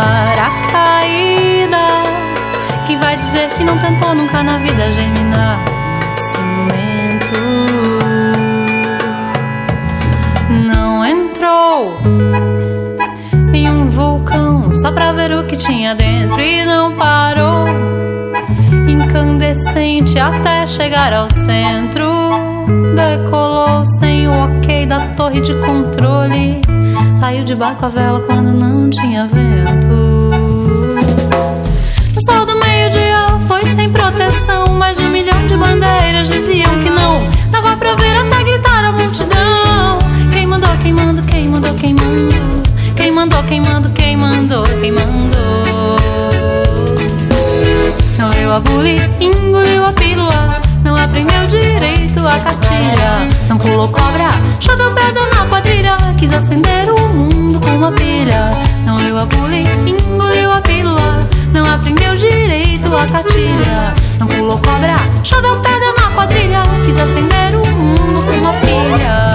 A 0.00 0.50
caída. 0.70 1.78
Que 2.86 2.96
vai 2.96 3.16
dizer 3.16 3.48
que 3.56 3.64
não 3.64 3.78
tentou 3.78 4.14
nunca 4.14 4.42
na 4.42 4.58
vida 4.58 4.90
germinar 4.92 5.58
no 6.06 6.14
cimento. 6.14 7.40
Não 10.66 11.04
entrou 11.04 11.98
em 13.52 13.68
um 13.68 13.88
vulcão 13.88 14.74
só 14.74 14.90
pra 14.90 15.12
ver 15.12 15.32
o 15.32 15.44
que 15.44 15.56
tinha 15.56 15.94
dentro 15.94 16.40
e 16.40 16.64
não 16.64 16.92
parou 16.94 17.66
incandescente 18.88 20.18
até 20.18 20.66
chegar 20.66 21.12
ao 21.12 21.30
centro. 21.30 22.30
Decolou 22.94 23.84
sem 23.84 24.28
o 24.28 24.32
ok 24.44 24.86
da 24.86 25.00
torre 25.16 25.40
de 25.40 25.54
controle. 25.54 26.60
Saiu 27.20 27.44
de 27.44 27.54
barco 27.54 27.84
a 27.84 27.88
vela 27.90 28.20
quando 28.20 28.50
não 28.50 28.88
tinha 28.88 29.26
vento. 29.26 29.92
O 32.16 32.20
sol 32.24 32.46
do 32.46 32.56
meio-dia 32.56 33.26
foi 33.46 33.62
sem 33.74 33.90
proteção. 33.90 34.68
Mais 34.68 34.96
de 34.96 35.04
um 35.04 35.10
milhão 35.10 35.46
de 35.46 35.54
bandeiras 35.54 36.28
diziam 36.28 36.82
que 36.82 36.88
não. 36.88 37.20
Dava 37.50 37.76
pra 37.76 37.94
ver 37.94 38.16
até 38.16 38.42
gritar 38.42 38.84
a 38.86 38.92
multidão. 38.92 39.98
Quem 40.32 40.46
mandou, 40.46 40.70
quem 40.82 40.94
mandou, 40.94 41.22
quem 41.26 41.46
mandou, 41.46 41.74
quem 41.74 41.92
mandou? 41.92 42.62
Quem 42.96 43.12
mandou, 43.12 43.42
quem 43.42 43.60
mandou, 43.60 43.92
quem 43.92 44.16
mandou, 44.16 44.64
quem 44.80 44.90
mandou? 44.90 45.98
Não 48.16 48.30
leu 48.30 48.50
a 48.50 48.60
bule, 48.60 48.96
engoliu 49.20 49.84
a 49.84 49.92
pílula. 49.92 50.49
Não 51.20 51.26
aprendeu 51.28 51.46
direito 51.48 52.20
a 52.26 52.38
cartilha. 52.38 53.28
Não 53.46 53.58
pulou 53.58 53.88
cobra, 53.88 54.30
choveu 54.58 54.90
pedra 54.92 55.22
na 55.34 55.46
quadrilha. 55.48 55.96
Quis 56.18 56.32
acender 56.32 56.90
o 56.90 56.98
mundo 57.08 57.60
com 57.60 57.76
uma 57.76 57.92
pilha. 57.92 58.52
Não 58.86 58.96
leu 58.96 59.18
a 59.18 59.26
bule, 59.26 59.64
engoliu 59.86 60.50
a 60.50 60.62
pílula. 60.62 61.28
Não 61.52 61.70
aprendeu 61.70 62.16
direito 62.16 62.96
a 62.96 63.04
cartilha. 63.06 63.94
Não 64.18 64.26
pulou 64.26 64.58
cobra, 64.60 64.96
choveu 65.22 65.56
pedra 65.60 65.92
na 65.92 66.10
quadrilha. 66.14 66.62
Quis 66.86 66.96
acender 66.96 67.54
o 67.54 67.70
mundo 67.70 68.24
com 68.24 68.36
uma 68.36 68.52
pilha. 68.54 69.29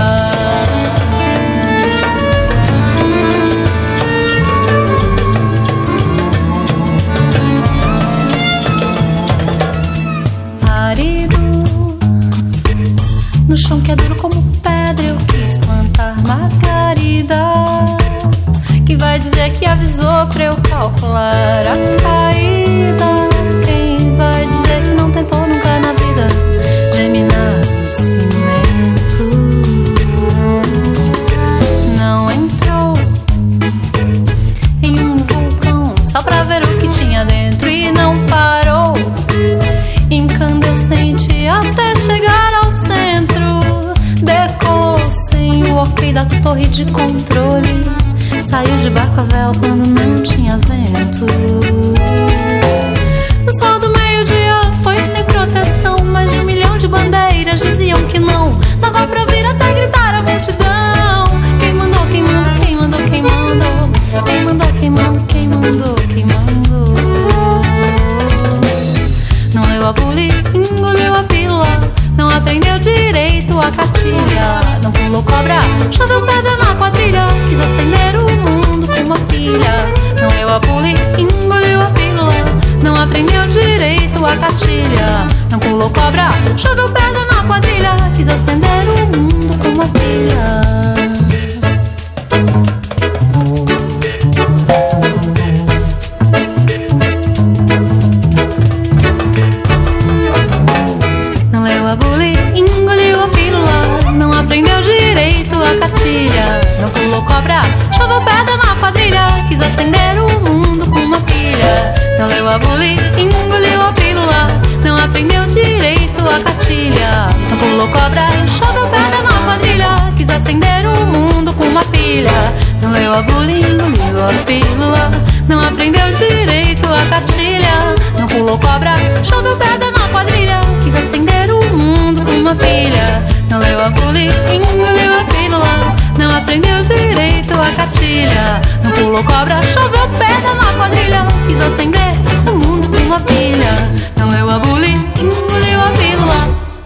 No 13.55 13.61
chão 13.61 13.79
que 13.79 13.89
é 13.89 13.95
duro 13.95 14.17
como 14.17 14.43
pedra 14.61 15.05
Eu 15.07 15.15
quis 15.27 15.57
plantar 15.59 16.21
margarida 16.21 17.41
Que 18.85 18.97
vai 18.97 19.17
dizer 19.17 19.53
que 19.53 19.65
avisou 19.65 20.27
pra 20.27 20.43
eu 20.43 20.55
calcular 20.57 21.63
a 21.65 22.03
caída. 22.03 23.29
Quem 23.65 24.13
vai 24.17 24.45
dizer 24.45 24.83
que 24.83 25.01
não 25.01 25.09
tentou 25.09 25.39
nunca 25.47 25.79
na 25.79 25.93
vida 25.93 26.27
Geminar 26.97 27.65
no 27.81 27.89
cimento 27.89 28.34
de 46.75 46.83
controle. 46.91 47.85
Saiu 48.43 48.77
de 48.77 48.89
barco 48.89 49.21
a 49.21 49.23
vela 49.23 49.53
quando 49.59 49.74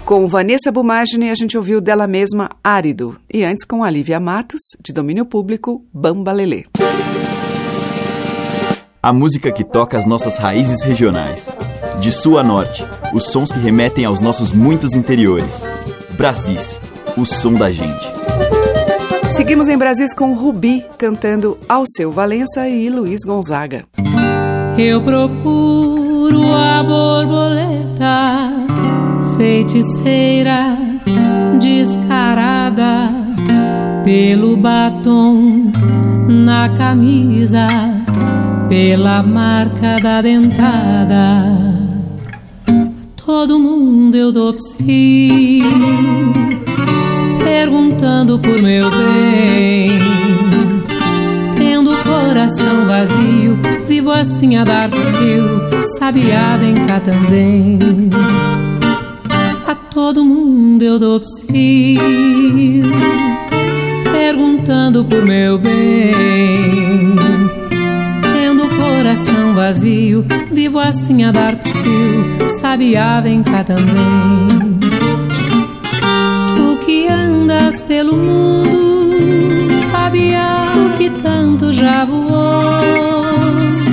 Com 0.09 0.27
Vanessa 0.27 0.71
Bumagine, 0.71 1.29
a 1.29 1.35
gente 1.35 1.55
ouviu 1.55 1.79
dela 1.79 2.07
mesma 2.07 2.49
Árido. 2.63 3.15
E 3.31 3.43
antes 3.43 3.63
com 3.63 3.83
a 3.83 3.91
Lívia 3.91 4.19
Matos, 4.19 4.59
de 4.83 4.91
domínio 4.91 5.23
público, 5.23 5.85
Bamba 5.93 6.31
Lelê. 6.31 6.65
A 9.03 9.13
música 9.13 9.51
que 9.51 9.63
toca 9.63 9.99
as 9.99 10.07
nossas 10.07 10.39
raízes 10.39 10.81
regionais. 10.81 11.47
De 11.99 12.11
sul 12.11 12.39
a 12.39 12.43
norte, 12.43 12.83
os 13.13 13.25
sons 13.25 13.51
que 13.51 13.59
remetem 13.59 14.03
aos 14.03 14.19
nossos 14.19 14.51
muitos 14.51 14.93
interiores. 14.93 15.61
Brasis, 16.17 16.81
o 17.15 17.23
som 17.23 17.53
da 17.53 17.69
gente. 17.69 18.09
Seguimos 19.31 19.67
em 19.67 19.77
Brasis 19.77 20.11
com 20.11 20.33
Rubi 20.33 20.83
cantando 20.97 21.55
Alceu 21.69 22.11
Valença 22.11 22.67
e 22.67 22.89
Luiz 22.89 23.19
Gonzaga. 23.23 23.85
Eu 24.75 25.03
procuro 25.03 26.51
a 26.51 26.81
borboleta, 26.81 28.78
feiticeira, 29.39 30.77
descarada, 31.61 33.09
pelo 34.03 34.57
batom 34.57 35.71
na 36.27 36.67
camisa, 36.67 37.65
pela 38.67 39.23
marca 39.23 39.97
da 40.01 40.21
dentada. 40.21 41.55
Todo 43.15 43.57
mundo 43.57 44.17
eu 44.17 44.29
dou 44.33 44.53
psi, 44.55 45.61
perguntando 47.41 48.39
por 48.39 48.61
meu 48.61 48.89
bem. 48.91 49.99
Tendo 51.57 51.93
o 51.93 52.03
coração 52.03 52.85
vazio, 52.85 53.57
vivo 53.87 54.11
assim 54.11 54.57
a 54.57 54.65
dar 54.65 54.89
fio, 54.91 55.87
sabiá 55.97 56.57
vem 56.57 56.75
cá 56.85 56.99
também. 56.99 57.79
A 59.69 59.75
todo 59.75 60.25
mundo 60.25 60.81
eu 60.81 60.97
dou 60.97 61.19
psi, 61.19 61.95
perguntando 64.11 65.05
por 65.05 65.23
meu 65.23 65.59
bem. 65.59 67.13
Tendo 68.33 68.63
o 68.63 68.69
coração 68.69 69.53
vazio, 69.53 70.25
vivo 70.51 70.79
assim 70.79 71.23
a 71.23 71.31
dar 71.31 71.55
psiu, 71.57 72.49
sabiá 72.59 73.21
vem 73.21 73.43
cá 73.43 73.63
também. 73.63 74.79
Tu 76.55 76.77
que 76.83 77.07
andas 77.07 77.83
pelo 77.83 78.17
mundo, 78.17 79.61
sabiá, 79.91 80.65
tu 80.73 80.97
que 80.97 81.11
tanto 81.21 81.71
já 81.73 82.05
voou, 82.05 82.81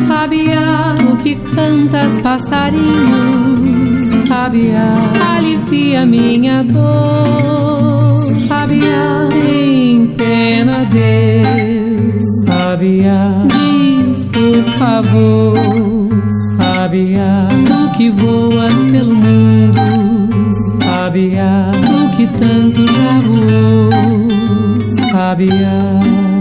sabiá, 0.08 0.96
que 1.26 1.34
cantas 1.56 2.20
passarinhos, 2.20 3.98
sabiá, 4.28 4.94
alivia 5.34 6.06
minha 6.06 6.62
dor, 6.62 8.14
sabiá, 8.46 9.28
tem 9.32 10.06
pena 10.16 10.84
Deus, 10.84 12.22
sabiá, 12.44 13.42
diz 13.48 14.26
por 14.26 14.62
favor, 14.78 15.56
sabiá, 16.56 17.48
tu 17.66 17.90
que 17.96 18.08
voas 18.08 18.74
pelo 18.92 19.16
mundo, 19.16 20.48
sabiá, 20.78 21.72
tu 21.72 22.16
que 22.16 22.26
tanto 22.38 22.86
já 22.86 23.20
voou, 23.26 24.78
sabiá. 24.78 26.35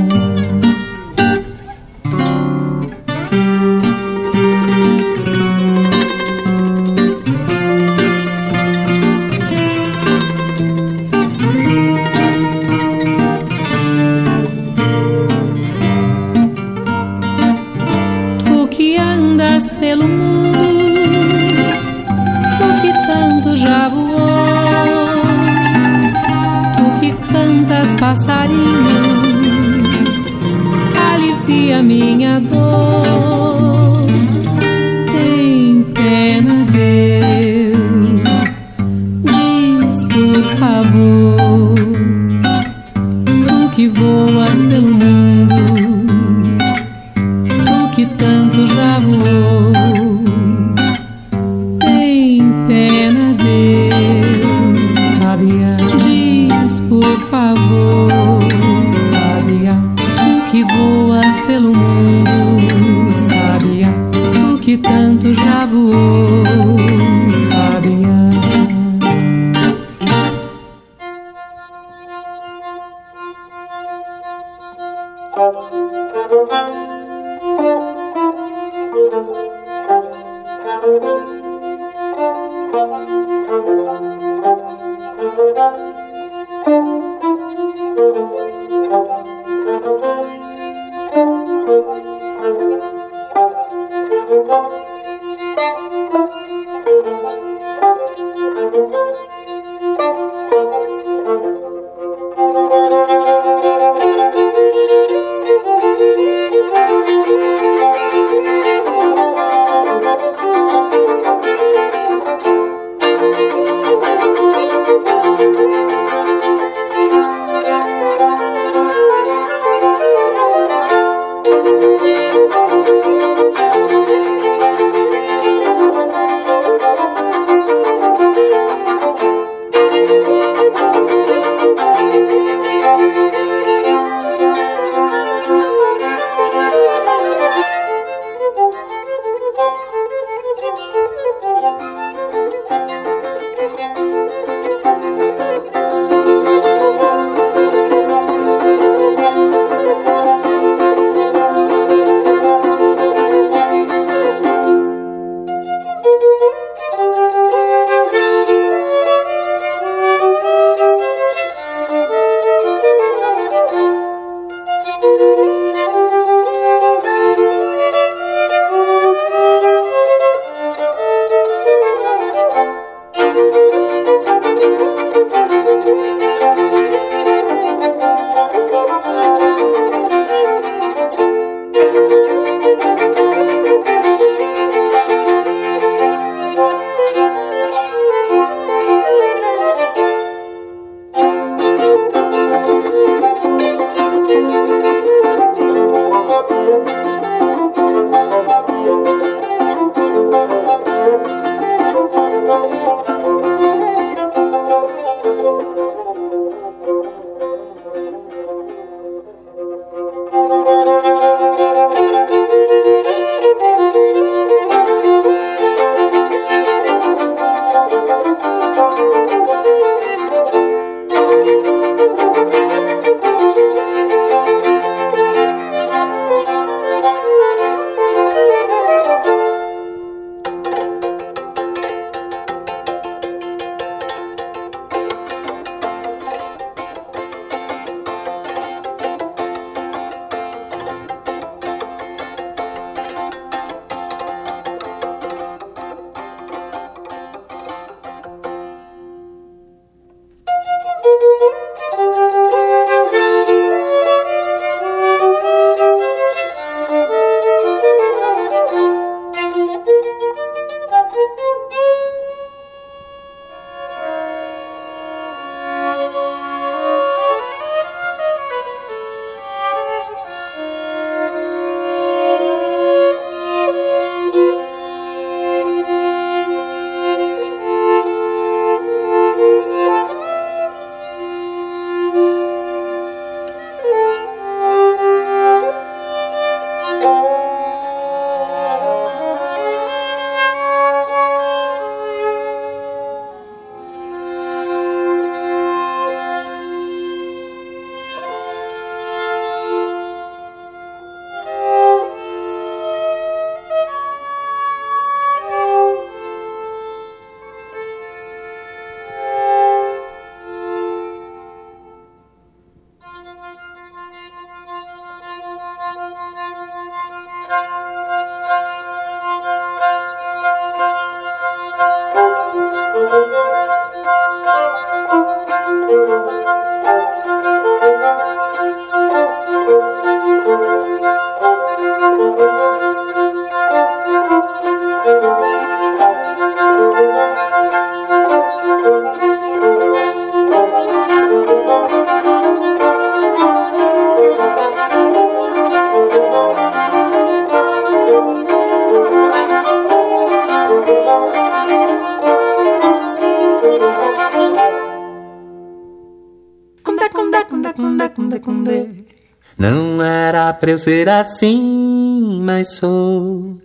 Pra 360.65 360.71
eu 360.71 360.79
ser 360.79 361.07
assim, 361.07 362.41
mas 362.41 362.77
sou. 362.77 363.61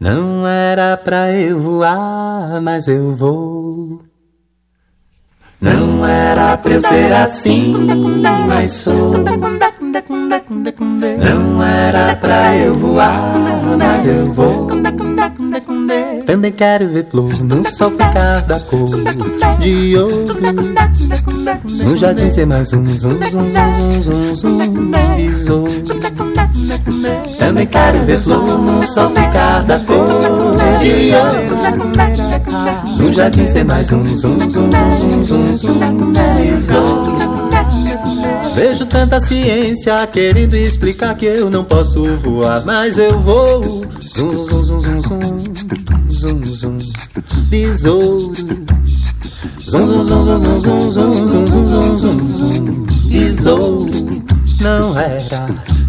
Não 0.00 0.46
era 0.46 0.96
pra 0.96 1.30
eu 1.30 1.60
voar, 1.60 2.58
mas 2.62 2.88
eu 2.88 3.12
vou. 3.12 4.00
Não 5.60 6.06
era 6.06 6.56
pra 6.56 6.72
eu 6.72 6.80
ser 6.80 7.12
assim, 7.12 7.74
mas 8.48 8.72
sou. 8.72 9.12
Não 11.18 11.62
era 11.62 12.16
pra 12.16 12.56
eu 12.56 12.74
voar, 12.74 13.34
mas 13.76 14.06
eu 14.06 14.26
vou. 14.32 14.68
Também 16.24 16.52
quero 16.52 16.88
ver 16.88 17.04
flor 17.04 17.30
no 17.42 17.68
sol 17.68 17.90
ficar 17.90 18.40
da 18.44 18.58
cor 18.58 18.88
de 19.60 19.96
ouro. 19.98 20.24
No 21.84 21.96
jardim 21.96 22.30
ser 22.30 22.46
mais 22.46 22.72
um 22.72 22.88
zum 22.88 23.20
zum 23.20 23.52
zum 23.52 24.02
zum 24.02 24.36
zum 24.36 24.60
zum 24.60 25.21
besouro. 25.42 25.66
Também 27.38 27.66
quero 27.66 28.04
ver 28.04 28.20
flor 28.20 28.58
no 28.58 28.82
sol 28.82 29.10
ficar 29.10 29.64
da 29.64 29.78
cor 29.80 30.06
de 30.80 31.12
ouro. 31.14 31.52
No 32.98 33.12
jardim 33.12 33.46
ser 33.46 33.64
mais 33.64 33.92
um 33.92 34.04
zum 34.04 34.38
zum 34.38 34.70
zum 34.96 35.26
zum 35.26 35.58
zum. 35.58 35.82
Vejo 38.54 38.86
tanta 38.86 39.20
ciência 39.20 40.06
querendo 40.06 40.54
explicar 40.54 41.16
que 41.16 41.26
eu 41.26 41.50
não 41.50 41.64
posso 41.64 42.04
voar, 42.18 42.62
mas 42.64 42.98
eu 42.98 43.18
vou. 43.18 43.60
Zum, 43.98 44.46
zum, 44.46 44.64
zum, 44.64 44.82
zum, 44.82 45.02
zum, 45.02 46.42
zum, 46.42 46.44
zum, 46.44 46.78
besouro. 47.48 48.32
Zum, 48.34 49.80
zum, 49.80 50.06
zum, 50.06 50.62
zum, 50.62 50.62
zum, 50.62 50.92
zum, 50.92 51.12
zum, 51.12 51.56
zum, 51.56 51.96
zum, 51.96 52.52
zum, 52.52 52.86
besouro. 53.08 54.01
Não 54.62 54.96
era, 54.96 55.48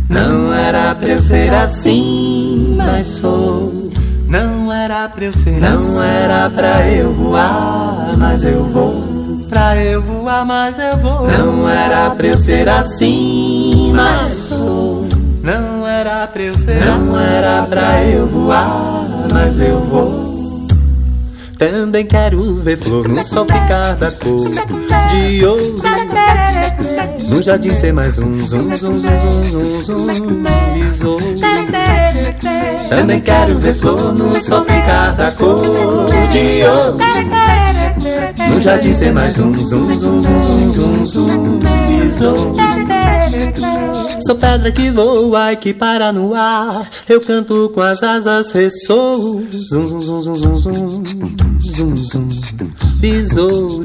não 0.10 0.54
era 0.54 0.96
pra 0.96 1.10
eu 1.10 1.20
ser 1.20 1.54
assim, 1.54 2.74
mas 2.76 3.06
sou. 3.08 3.84
Não 4.28 4.74
era 4.74 5.08
pra 5.10 5.26
eu 5.26 5.34
ser 5.34 5.60
Não 5.60 6.02
era 6.02 6.50
pra 6.50 6.90
eu 6.90 7.14
voar, 7.14 8.18
mas 8.18 8.44
eu 8.44 8.64
vou. 8.64 9.48
Pra 9.48 9.78
eu 9.78 10.02
voar, 10.02 10.44
mas 10.44 10.80
eu 10.80 10.98
vou. 10.98 11.28
Não 11.28 11.70
era 11.70 12.10
pra 12.12 12.26
eu 12.28 12.38
ser 12.38 12.68
assim, 12.68 13.92
mas 13.94 14.32
sou. 14.32 15.08
Não 15.44 15.86
era 15.86 16.26
pra 16.26 16.42
eu 16.42 16.58
ser 16.58 16.84
Não 16.84 17.20
era 17.20 17.62
pra 17.70 18.04
eu 18.06 18.26
voar, 18.26 19.06
mas 19.32 19.60
eu 19.60 19.80
vou. 19.82 20.34
Também 21.60 22.06
quero 22.06 22.56
ver 22.56 22.80
flor 22.80 23.08
no 23.08 23.16
sol 23.16 23.46
ficar 23.46 23.94
da 23.96 24.12
cor 24.12 24.50
de 24.50 25.46
ouro. 25.46 25.76
No 27.34 27.42
jardim 27.42 27.76
ser 27.76 27.92
mais 27.94 28.16
um 28.20 28.40
zum 28.42 28.72
zum 28.74 29.02
zum 29.02 29.44
zum 29.44 29.84
zum 29.84 30.14
zum 30.14 30.44
besouro. 30.44 31.18
Também 32.90 33.22
quero 33.22 33.60
ver 33.60 33.74
flor 33.74 34.14
no 34.14 34.32
sol 34.34 34.64
ficar 34.66 35.16
da 35.18 35.32
cor 35.32 35.60
de 36.32 36.64
ouro. 36.64 37.00
No 38.54 38.62
jardim 38.62 38.94
ser 38.94 39.12
mais 39.12 39.40
um 39.40 39.56
zum 39.68 39.90
zum 39.90 40.24
zum 40.24 40.74
zum 40.74 40.74
zum 40.74 41.08
zum 41.08 41.60
besouro. 41.60 43.13
Sou 44.26 44.36
pedra 44.36 44.72
que 44.72 44.90
voa 44.92 45.54
e 45.54 45.58
que 45.58 45.74
para 45.74 46.12
no 46.14 46.34
ar. 46.34 46.88
Eu 47.10 47.20
canto 47.20 47.72
com 47.74 47.82
as 47.82 48.02
asas, 48.02 48.52
ressoo. 48.52 49.46
Zum 49.70 49.90
zum 49.90 50.02
zum 50.02 50.36
zum 50.36 50.60
zum 50.60 51.04
zum 51.04 51.96
zum 51.96 51.96
zum 51.96 52.30
besouro. 53.00 53.84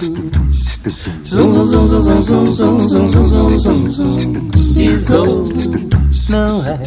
Zum 1.25 1.69
zum 1.69 1.89
zum 1.89 2.23
zum 2.23 2.57
zum 2.57 2.81
zum 2.81 3.11
zum 3.11 3.61
zum 3.61 3.91
zum 3.91 3.91
zum 3.91 4.51
besouro. 4.75 5.98
Não 6.29 6.63
era, 6.63 6.79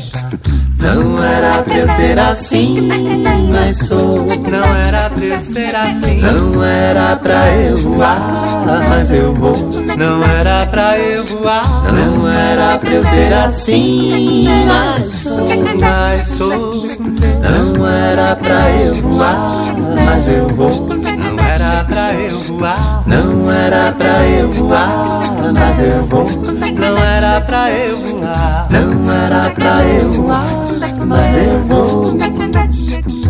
não 0.77 1.23
era 1.23 1.63
pra 1.63 1.75
eu 1.75 1.87
ser 1.87 2.19
assim, 2.19 2.89
mas 3.51 3.77
sou. 3.87 4.27
Não 4.49 4.75
era 4.75 5.09
pra 5.09 5.25
eu 5.25 5.41
ser 5.41 5.75
assim. 5.75 6.21
Não 6.21 6.63
era 6.63 7.15
pra 7.15 7.51
eu 7.55 7.75
voar, 7.77 8.31
mas 8.87 9.11
eu 9.11 9.33
vou. 9.33 9.55
Não 9.97 10.23
era 10.23 10.67
pra 10.67 10.99
eu 10.99 11.25
voar. 11.25 11.91
Não 11.91 12.29
era 12.29 12.77
pra 12.77 12.89
eu 12.91 13.03
ser 13.03 13.33
assim, 13.33 14.47
mas 14.67 15.05
sou. 15.05 15.47
Mas 15.79 16.21
sou. 16.21 16.87
Não 17.41 17.87
era 17.87 18.35
pra 18.35 18.69
eu 18.79 18.93
voar, 18.93 19.61
mas 20.05 20.27
eu 20.27 20.47
vou. 20.49 21.10
Não 21.81 21.89
era 21.89 21.95
pra 21.95 22.13
eu 22.13 22.41
voar. 22.41 23.03
Não 23.07 23.51
era 23.51 23.91
pra 23.93 24.27
eu 24.27 24.51
voar, 24.53 25.21
mas 25.51 25.79
eu 25.79 26.05
vou. 26.05 26.27
Não 26.77 26.97
era 27.03 27.41
pra 27.41 27.71
eu 27.71 27.97
voar. 27.97 28.67
Não 28.69 29.11
era 29.11 29.49
pra 29.49 29.83
eu 29.83 30.11
voar, 30.11 30.45
mas 31.07 31.35
eu 31.35 31.59
vou. 31.63 33.20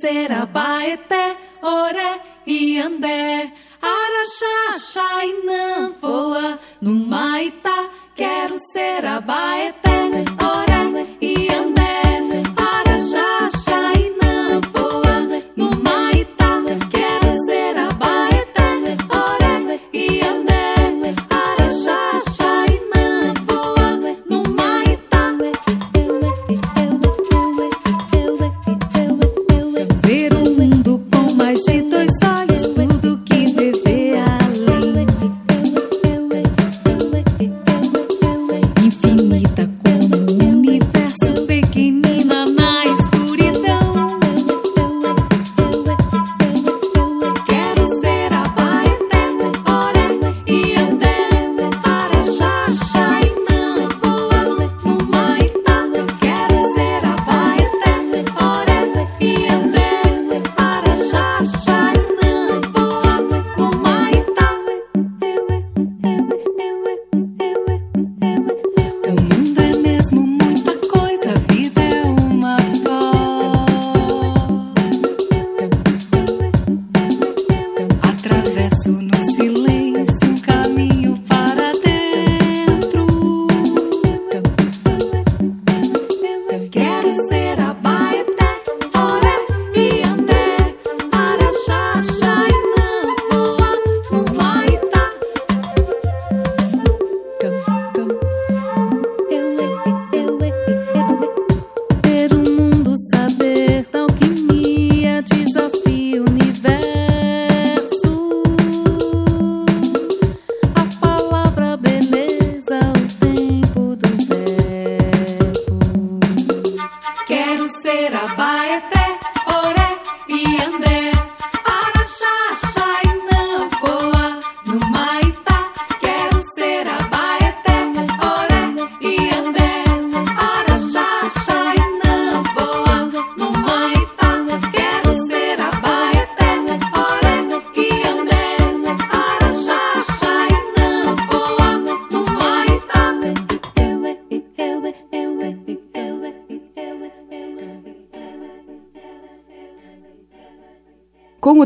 Quero 0.00 0.14
ser 0.14 0.32
a 0.32 0.46
Baeté, 0.46 1.36
Oré 1.60 2.20
e 2.46 2.78
Andé, 2.78 3.52
Araxá, 3.82 4.78
Xá 4.78 5.26
e 5.26 5.44
Nanfoa, 5.44 6.58
no 6.80 6.94
Maitá. 7.06 7.90
Quero 8.14 8.58
ser 8.72 9.04
a 9.04 9.20
Baeté, 9.20 9.69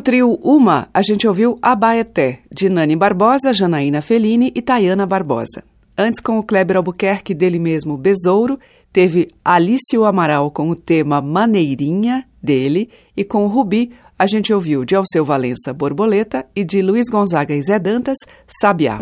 trio 0.04 0.38
Uma, 0.42 0.86
a 0.92 1.00
gente 1.00 1.26
ouviu 1.26 1.58
Abaeté, 1.62 2.40
de 2.52 2.68
Nani 2.68 2.94
Barbosa, 2.94 3.54
Janaína 3.54 4.02
Fellini 4.02 4.52
e 4.54 4.60
Tayana 4.60 5.06
Barbosa. 5.06 5.64
Antes, 5.96 6.20
com 6.20 6.38
o 6.38 6.42
Kleber 6.42 6.76
Albuquerque, 6.76 7.32
dele 7.32 7.58
mesmo 7.58 7.96
Besouro, 7.96 8.60
teve 8.92 9.30
Alício 9.42 10.04
Amaral 10.04 10.50
com 10.50 10.68
o 10.68 10.76
tema 10.76 11.22
Maneirinha, 11.22 12.26
dele, 12.42 12.90
e 13.16 13.24
com 13.24 13.44
o 13.44 13.48
Rubi, 13.48 13.92
a 14.18 14.26
gente 14.26 14.52
ouviu 14.52 14.84
de 14.84 14.94
Alceu 14.94 15.24
Valença 15.24 15.72
Borboleta 15.72 16.44
e 16.54 16.62
de 16.64 16.82
Luiz 16.82 17.08
Gonzaga 17.10 17.54
e 17.54 17.62
Zé 17.62 17.78
Dantas, 17.78 18.18
Sabiá. 18.60 18.98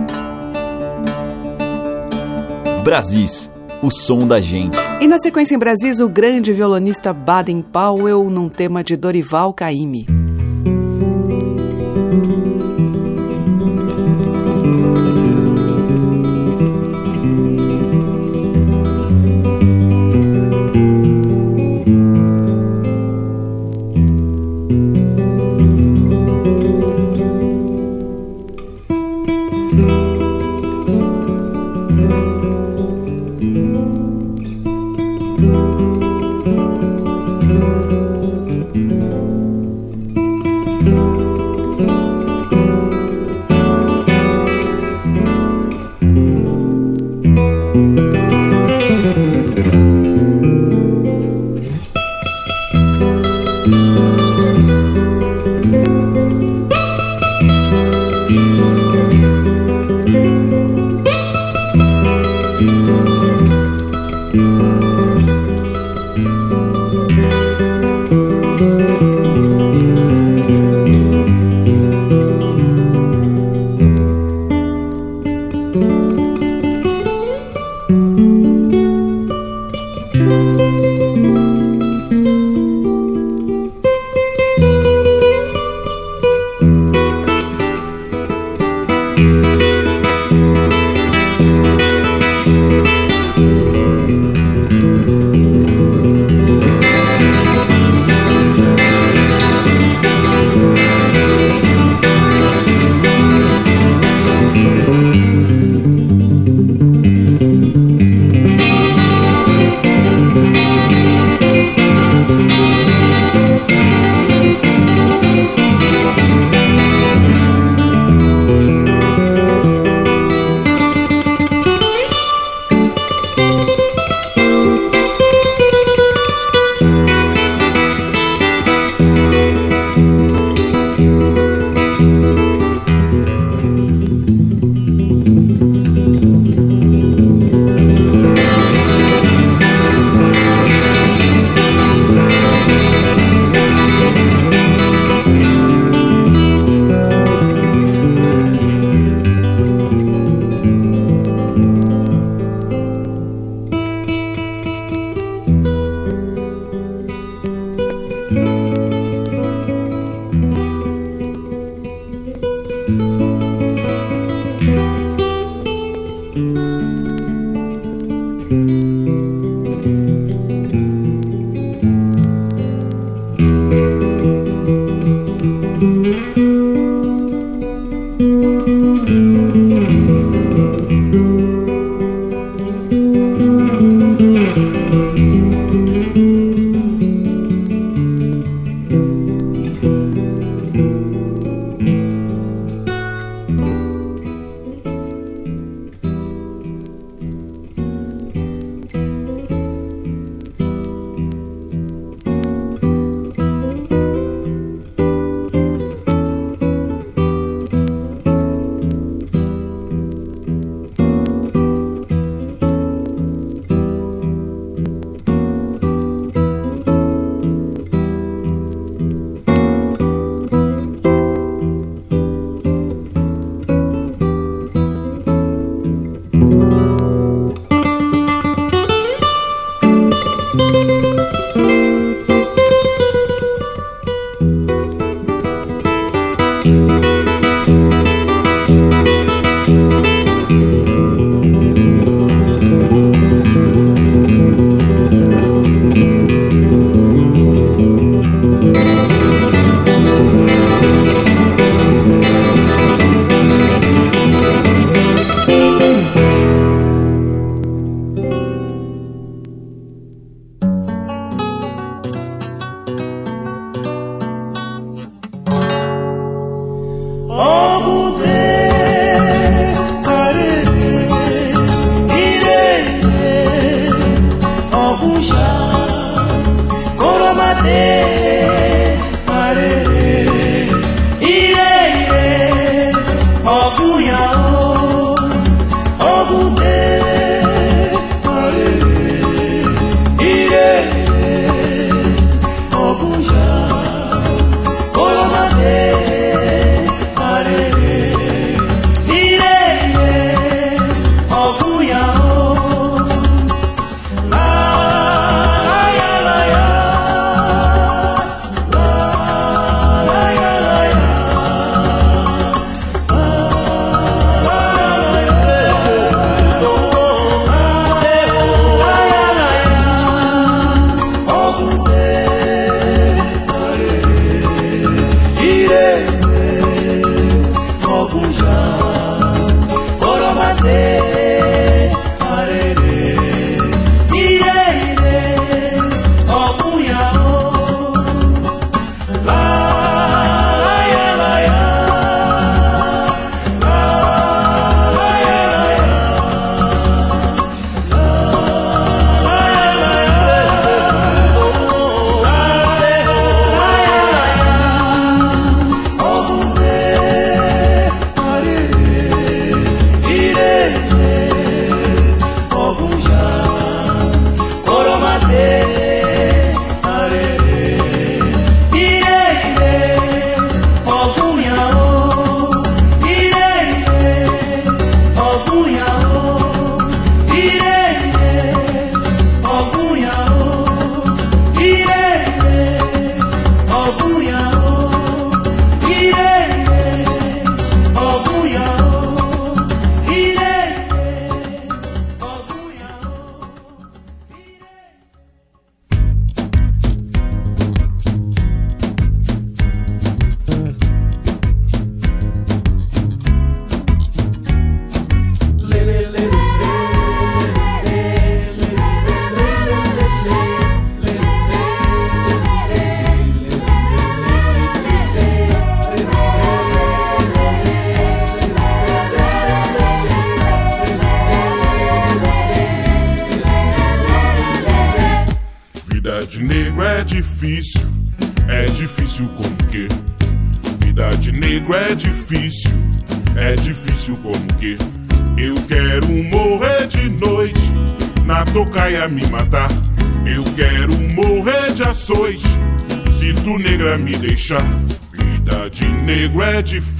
Brasis, 2.84 3.50
o 3.82 3.90
som 3.90 4.24
da 4.24 4.40
gente. 4.40 4.78
E 5.00 5.08
na 5.08 5.18
sequência 5.18 5.56
em 5.56 5.58
Brasis, 5.58 5.98
o 5.98 6.08
grande 6.08 6.52
violonista 6.52 7.12
Baden 7.12 7.60
Powell 7.60 8.30
num 8.30 8.48
tema 8.48 8.84
de 8.84 8.96
Dorival 8.96 9.52
Caymmi. 9.52 10.21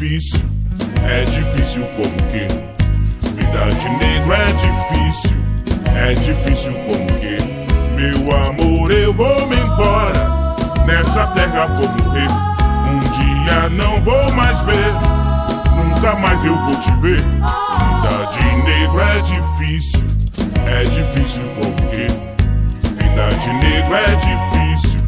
Difícil, 0.02 0.40
é 1.08 1.24
difícil 1.24 1.86
como 1.96 2.16
que? 2.32 2.48
Vida 3.36 3.66
de 3.78 3.88
negro 4.04 4.32
é 4.32 4.52
difícil, 4.52 5.36
é 5.94 6.14
difícil 6.14 6.74
como 6.88 7.06
que? 7.20 7.38
Meu 7.94 8.36
amor, 8.36 8.90
eu 8.90 9.12
vou 9.12 9.46
me 9.46 9.56
embora, 9.56 10.54
nessa 10.86 11.26
terra 11.28 11.66
vou 11.66 11.88
morrer. 11.88 12.28
Um 12.88 12.98
dia 12.98 13.68
não 13.70 14.00
vou 14.00 14.32
mais 14.32 14.58
ver, 14.60 14.92
nunca 15.76 16.16
mais 16.16 16.44
eu 16.44 16.56
vou 16.56 16.74
te 16.76 16.90
ver. 16.96 17.22
Vida 17.22 18.26
de 18.32 18.44
negro 18.64 19.00
é 19.00 19.20
difícil, 19.20 20.04
é 20.66 20.84
difícil 20.84 21.44
como 21.54 21.76
que? 21.90 22.08
Vida 22.88 23.28
de 23.40 23.52
negro 23.52 23.94
é 23.94 24.16
difícil, 24.16 25.00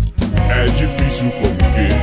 é 0.49 0.69
difícil 0.69 1.33
como 1.33 1.57
que? 1.75 1.94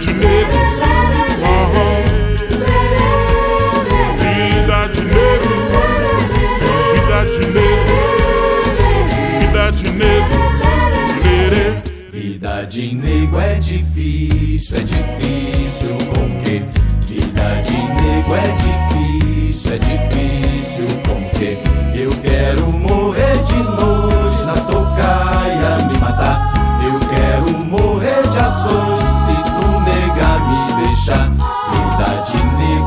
De 0.00 0.14
negro. 0.14 0.58
Vida 4.18 4.88
de 4.88 5.00
negro, 5.02 5.54
vida 6.94 7.20
de 7.26 7.44
negro, 7.52 7.96
vida 9.40 9.70
de 9.72 9.90
negro. 9.90 10.40
Vida 12.12 12.64
de 12.64 12.94
nego 12.94 13.38
é 13.38 13.54
difícil, 13.58 14.78
é 14.78 14.80
difícil 14.80 15.94
com 16.14 16.40
que? 16.40 16.64
Vida 17.06 17.62
de 17.62 17.76
nego 17.76 18.34
é 18.34 18.48
difícil, 18.56 19.74
é 19.74 19.78
difícil 19.78 20.86
com 21.06 21.38
que? 21.38 21.58
Eu 21.94 22.10
quero 22.22 22.70
morrer 22.72 23.36
de 23.44 23.62
noite 23.62 24.09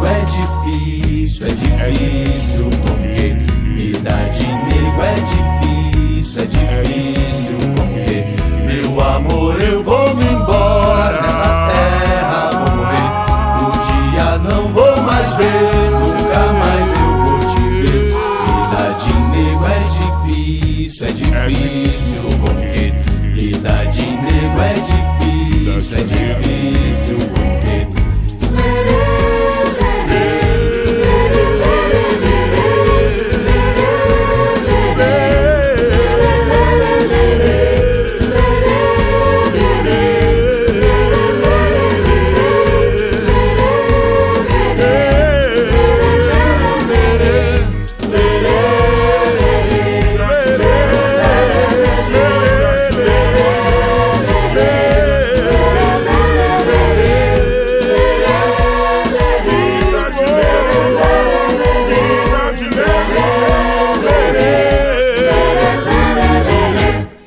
nego 0.03 0.07
é 0.07 0.25
difícil, 0.25 1.47
é 1.47 1.51
difícil 1.51 2.65
com 2.65 2.95
que? 2.97 3.33
Vida 3.75 4.29
de 4.31 4.45
nego 4.45 5.01
é 5.01 5.15
difícil, 5.15 6.41
é 6.41 6.45
difícil 6.45 7.57
com 7.57 7.87
que? 7.93 8.25
Meu 8.65 9.01
amor, 9.01 9.61
eu 9.61 9.83
vou 9.83 10.15
me 10.15 10.25
embora 10.25 11.21
nessa 11.21 11.69
terra, 11.69 12.49
vou 12.51 12.75
morrer. 12.77 13.09
Um 13.61 13.69
dia 14.11 14.37
não 14.39 14.73
vou 14.73 15.01
mais 15.01 15.35
ver, 15.37 15.91
nunca 15.91 16.53
mais 16.53 16.93
eu 16.93 17.09
vou 17.23 17.39
te 17.39 17.61
ver. 17.81 18.13
Vida 18.45 18.83
de 18.99 19.13
nego 19.31 19.65
é 19.65 19.79
difícil, 20.27 21.07
é 21.07 21.11
difícil 21.11 22.23
com 22.41 22.53
que? 22.55 22.93
Vida 23.33 23.85
de 23.85 24.01
nego 24.01 24.61
é 24.61 24.73
difícil, 24.73 25.97
é 25.97 26.03
difícil 26.03 27.17
com 27.17 27.52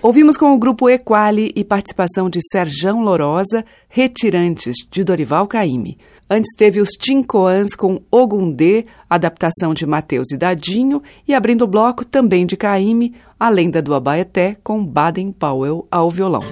Ouvimos 0.06 0.36
com 0.36 0.54
o 0.54 0.58
grupo 0.58 0.88
Equali 0.88 1.50
e 1.56 1.64
participação 1.64 2.30
de 2.30 2.38
Serjão 2.52 3.02
Lorosa, 3.02 3.64
Retirantes, 3.88 4.76
de 4.88 5.02
Dorival 5.02 5.48
Caymmi. 5.48 5.98
Antes 6.30 6.54
teve 6.56 6.80
os 6.80 6.90
Tincoãs 6.90 7.74
com 7.74 8.00
Ogundê, 8.08 8.86
adaptação 9.10 9.74
de 9.74 9.84
Mateus 9.84 10.30
e 10.30 10.36
Dadinho, 10.36 11.02
e 11.26 11.34
abrindo 11.34 11.62
o 11.62 11.66
bloco 11.66 12.04
também 12.04 12.46
de 12.46 12.56
Caymmi, 12.56 13.16
a 13.38 13.48
lenda 13.48 13.82
do 13.82 13.96
Abaeté, 13.96 14.56
com 14.62 14.86
Baden 14.86 15.32
Powell 15.32 15.88
ao 15.90 16.08
violão. 16.08 16.44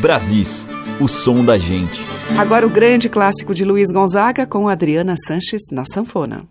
Brasis, 0.00 0.66
o 1.00 1.06
som 1.06 1.44
da 1.44 1.56
gente. 1.56 2.04
Agora 2.36 2.66
o 2.66 2.70
grande 2.70 3.08
clássico 3.08 3.54
de 3.54 3.64
Luiz 3.64 3.92
Gonzaga 3.92 4.44
com 4.44 4.68
Adriana 4.68 5.14
Sanches 5.24 5.62
na 5.70 5.84
sanfona. 5.84 6.48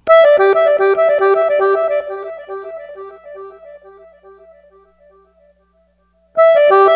Música 6.48 6.78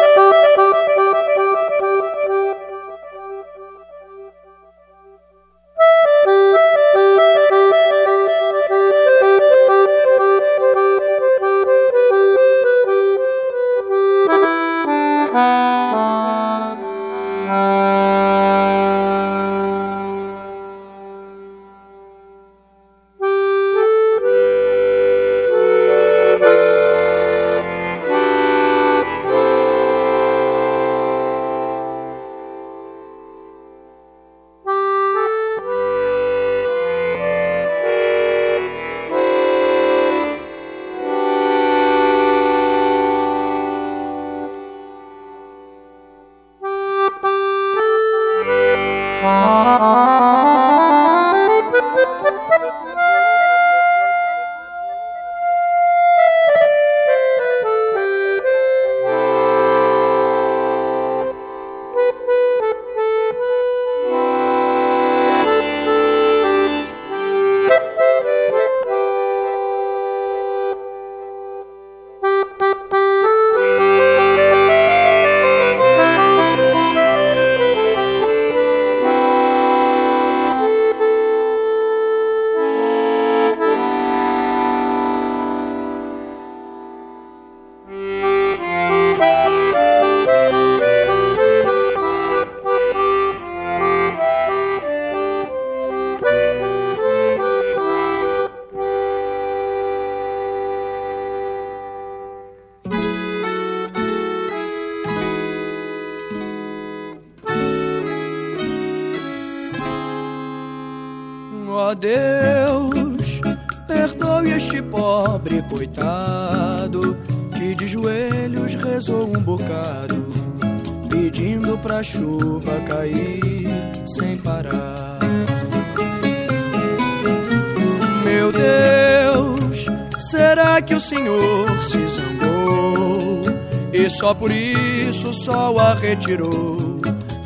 por 134.36 134.52
isso 134.52 135.30
o 135.30 135.34
sol 135.34 135.80
a 135.80 135.94
retirou, 135.94 137.00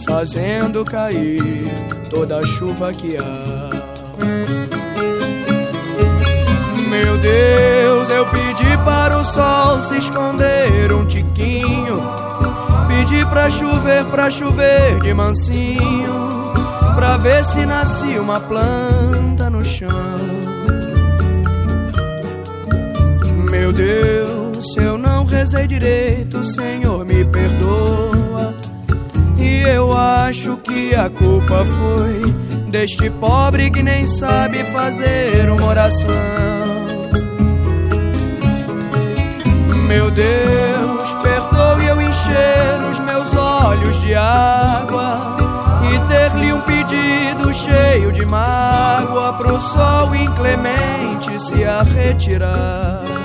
fazendo 0.05 0.83
cair 0.85 1.65
toda 2.09 2.39
a 2.39 2.45
chuva 2.45 2.93
que 2.93 3.17
há? 3.17 3.69
Meu 6.89 7.17
Deus, 7.17 8.09
eu 8.09 8.25
pedi 8.27 8.77
para 8.85 9.19
o 9.19 9.23
sol 9.25 9.81
se 9.81 9.97
esconder 9.97 10.93
um 10.93 11.05
tiquinho. 11.05 12.01
Pedi 12.87 13.25
pra 13.25 13.49
chover, 13.49 14.05
pra 14.05 14.29
chover 14.29 14.99
de 15.01 15.13
mansinho. 15.13 16.53
Pra 16.95 17.17
ver 17.17 17.43
se 17.43 17.65
nascia 17.65 18.21
uma 18.21 18.39
planta 18.39 19.49
no 19.49 19.65
chão. 19.65 19.89
Meu 23.51 23.73
Deus, 23.73 24.77
eu 24.77 24.97
não 24.97 25.25
rezei 25.25 25.67
direito, 25.67 26.24
Senhor, 26.45 27.03
me 27.03 27.25
perdoa. 27.25 28.55
E 29.37 29.61
eu 29.67 29.91
acho 29.91 30.57
que 30.57 30.93
a 30.93 31.09
culpa 31.09 31.65
foi 31.65 32.31
deste 32.69 33.09
pobre 33.09 33.69
que 33.71 33.81
nem 33.81 34.05
sabe 34.05 34.63
fazer 34.65 35.49
uma 35.49 35.65
oração. 35.65 36.11
Meu 39.87 40.11
Deus, 40.11 41.13
perdoe 41.21 41.85
eu 41.87 42.01
encher 42.01 42.89
os 42.91 42.99
meus 42.99 43.35
olhos 43.35 44.01
de 44.01 44.15
água 44.15 45.37
e 45.91 45.99
ter-lhe 46.09 46.53
um 46.53 46.61
pedido 46.61 47.53
cheio 47.53 48.11
de 48.11 48.25
mágoa 48.25 49.33
pro 49.33 49.59
sol 49.59 50.15
inclemente 50.15 51.39
se 51.39 51.63
a 51.63 51.81
retirar. 51.81 53.24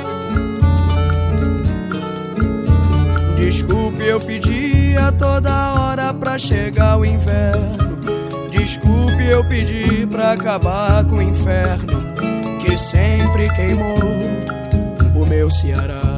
Desculpe, 3.51 4.05
eu 4.05 4.21
pedi 4.21 4.97
a 4.97 5.11
toda 5.11 5.75
hora 5.75 6.15
pra 6.15 6.39
chegar 6.39 6.97
o 6.97 7.05
inverno. 7.05 7.77
Desculpe, 8.49 9.27
eu 9.27 9.45
pedi 9.45 10.07
pra 10.07 10.35
acabar 10.35 11.05
com 11.05 11.17
o 11.17 11.23
inferno 11.23 12.01
que 12.61 12.79
sempre 12.79 13.53
queimou 13.57 13.99
o 15.17 15.27
meu 15.27 15.51
Ceará. 15.51 16.10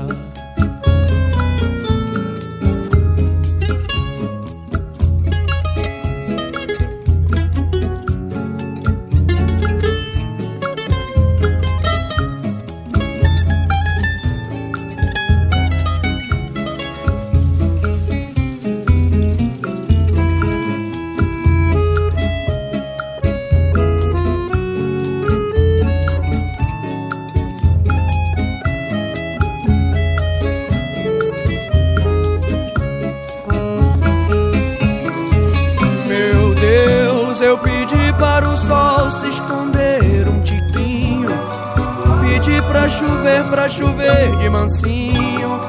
Chover, 43.73 44.37
de 44.39 44.49
mansinho. 44.49 45.61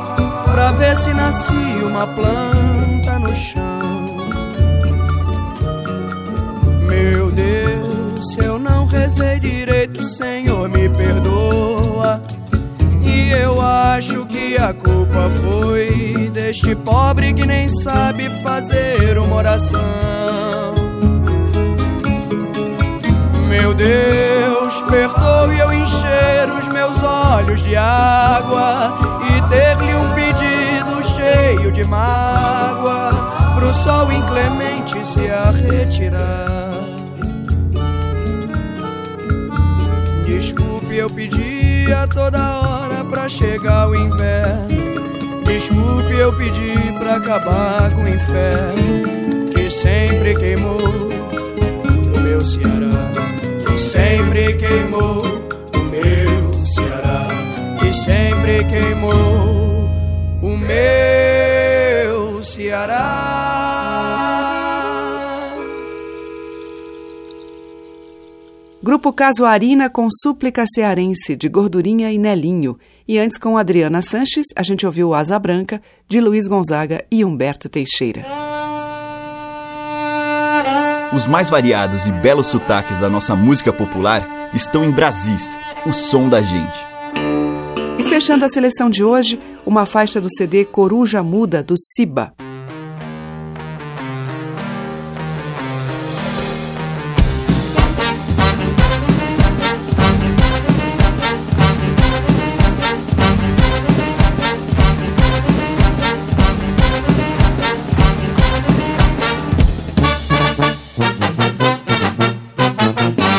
Pra 0.53 0.71
ver 0.73 0.95
se 0.95 1.13
nascia 1.13 1.87
uma 1.87 2.05
planta 2.07 3.19
no 3.19 3.35
chão. 3.35 3.93
Meu 6.87 7.31
Deus, 7.31 8.33
se 8.33 8.43
eu 8.43 8.59
não 8.59 8.85
rezei 8.85 9.39
direito, 9.39 10.03
Senhor, 10.03 10.69
me 10.69 10.89
perdoa. 10.89 12.21
E 13.01 13.31
eu 13.31 13.59
acho 13.61 14.25
que 14.25 14.57
a 14.57 14.73
culpa 14.73 15.29
foi 15.41 16.29
deste 16.33 16.75
pobre 16.75 17.33
que 17.33 17.45
nem 17.45 17.67
sabe 17.69 18.29
fazer 18.41 19.17
uma 19.17 19.35
oração. 19.37 19.81
Meu 23.49 23.73
Deus, 23.73 24.12
de 27.63 27.75
água 27.77 29.21
e 29.21 29.41
ter-lhe 29.49 29.95
um 29.95 30.13
pedido 30.13 31.01
cheio 31.15 31.71
de 31.71 31.83
mágoa 31.85 33.55
pro 33.55 33.73
sol 33.83 34.11
inclemente 34.11 35.05
se 35.05 35.29
a 35.29 35.51
retirar. 35.51 36.73
Desculpe, 40.25 40.95
eu 40.95 41.09
pedi 41.09 41.91
a 41.93 42.05
toda 42.05 42.59
hora 42.59 43.03
pra 43.05 43.29
chegar 43.29 43.87
o 43.87 43.95
inverno. 43.95 45.43
Desculpe, 45.45 46.13
eu 46.17 46.33
pedi 46.33 46.93
pra 46.99 47.15
acabar 47.15 47.91
com 47.91 48.03
o 48.03 48.09
inferno 48.09 49.49
que 49.53 49.69
sempre 49.69 50.35
queimou 50.35 50.79
o 52.15 52.19
meu 52.19 52.41
Ceará. 52.41 53.13
Que 53.65 53.77
sempre 53.77 54.53
queimou 54.53 55.22
sempre 58.03 58.65
queimou 58.65 59.89
o 60.41 60.57
meu 60.57 62.43
Ceará. 62.43 63.53
Grupo 68.81 69.13
Casuarina 69.13 69.89
com 69.89 70.09
Súplica 70.11 70.65
Cearense, 70.67 71.37
de 71.37 71.47
Gordurinha 71.47 72.11
e 72.11 72.17
Nelinho. 72.17 72.77
E 73.07 73.17
antes, 73.17 73.37
com 73.37 73.57
Adriana 73.57 74.01
Sanches, 74.01 74.47
a 74.55 74.63
gente 74.63 74.85
ouviu 74.85 75.13
Asa 75.13 75.39
Branca, 75.39 75.81
de 76.07 76.19
Luiz 76.19 76.47
Gonzaga 76.47 77.05
e 77.09 77.23
Humberto 77.23 77.69
Teixeira. 77.69 78.23
Os 81.15 81.25
mais 81.25 81.49
variados 81.49 82.05
e 82.07 82.11
belos 82.11 82.47
sotaques 82.47 82.99
da 82.99 83.09
nossa 83.09 83.35
música 83.35 83.71
popular 83.71 84.51
estão 84.53 84.83
em 84.83 84.91
Brasis, 84.91 85.57
o 85.85 85.93
som 85.93 86.27
da 86.27 86.41
gente. 86.41 86.92
Fechando 88.23 88.45
a 88.45 88.47
seleção 88.47 88.89
de 88.89 89.03
hoje, 89.03 89.37
uma 89.65 89.85
faixa 89.85 90.21
do 90.21 90.29
CD 90.33 90.63
Coruja 90.63 91.21
Muda, 91.21 91.61
do 91.61 91.75
Siba. 91.77 92.31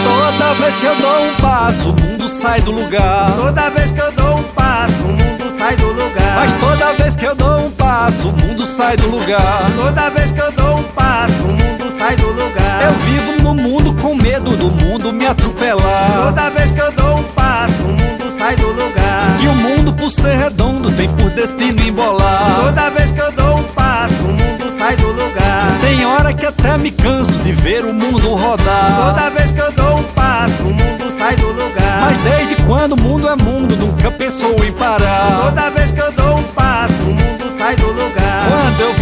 Toda 0.05 0.55
sai 8.95 8.97
do 8.97 9.09
lugar. 9.09 9.71
Toda 9.77 10.11
vez 10.11 10.31
que 10.31 10.41
eu 10.41 10.53
dou 10.53 10.77
um 10.77 10.83
passo, 10.85 11.45
o 11.45 11.53
mundo 11.53 11.99
sai 11.99 12.17
do 12.17 12.29
lugar. 12.29 12.83
Eu 12.83 12.93
vivo 12.93 13.43
no 13.43 13.55
mundo 13.55 13.95
com 14.01 14.15
medo 14.15 14.57
do 14.57 14.69
mundo 14.71 15.13
me 15.13 15.27
atropelar. 15.27 16.27
Toda 16.27 16.51
vez 16.51 16.71
que 16.71 16.81
eu 16.81 16.93
dou 16.93 17.17
um 17.17 17.23
passo, 17.25 17.83
o 17.83 17.89
mundo 17.89 18.39
sai 18.39 18.57
do 18.57 18.69
lugar. 18.69 19.39
E 19.43 19.49
o 19.49 19.55
mundo, 19.55 19.93
por 19.93 20.11
ser 20.11 20.37
redondo, 20.37 20.93
tem 20.93 21.09
por 21.09 21.31
destino 21.31 21.83
embolar. 21.83 22.61
Toda 22.63 22.91
vez 22.91 23.11
que 23.11 23.21
eu 23.21 23.33
dou 23.33 23.57
um 23.57 23.63
passo, 23.65 24.25
o 24.25 24.29
mundo 24.29 24.79
sai 24.79 24.97
do 24.97 25.09
lugar. 25.09 25.79
Tem 25.81 26.07
hora 26.07 26.33
que 26.33 26.47
até 26.47 26.79
me 26.79 26.91
canso 26.91 27.33
de 27.33 27.53
ver 27.53 27.85
o 27.85 27.93
mundo 27.93 28.35
rodar. 28.35 29.15
Toda 29.15 29.31
vez 29.31 29.51
que 29.51 29.61
eu 29.61 29.73
dou 29.73 29.97
um 29.99 30.03
passo, 30.05 30.63
o 30.63 30.73
mundo 30.73 31.19
sai 31.19 31.37
do 31.37 31.49
lugar. 31.49 32.01
Mas 32.01 32.23
desde 32.23 32.63
quando 32.63 32.93
o 32.93 33.01
mundo 33.01 33.29
é 33.29 33.35
mundo, 33.35 33.77
nunca 33.77 34.11
pensou 34.11 34.55
em 34.65 34.73
parar. 34.73 35.41
Toda 35.47 35.71
vez 35.71 35.91
que 35.91 36.01
eu 36.01 36.13
dou 36.13 36.37
um 36.37 36.43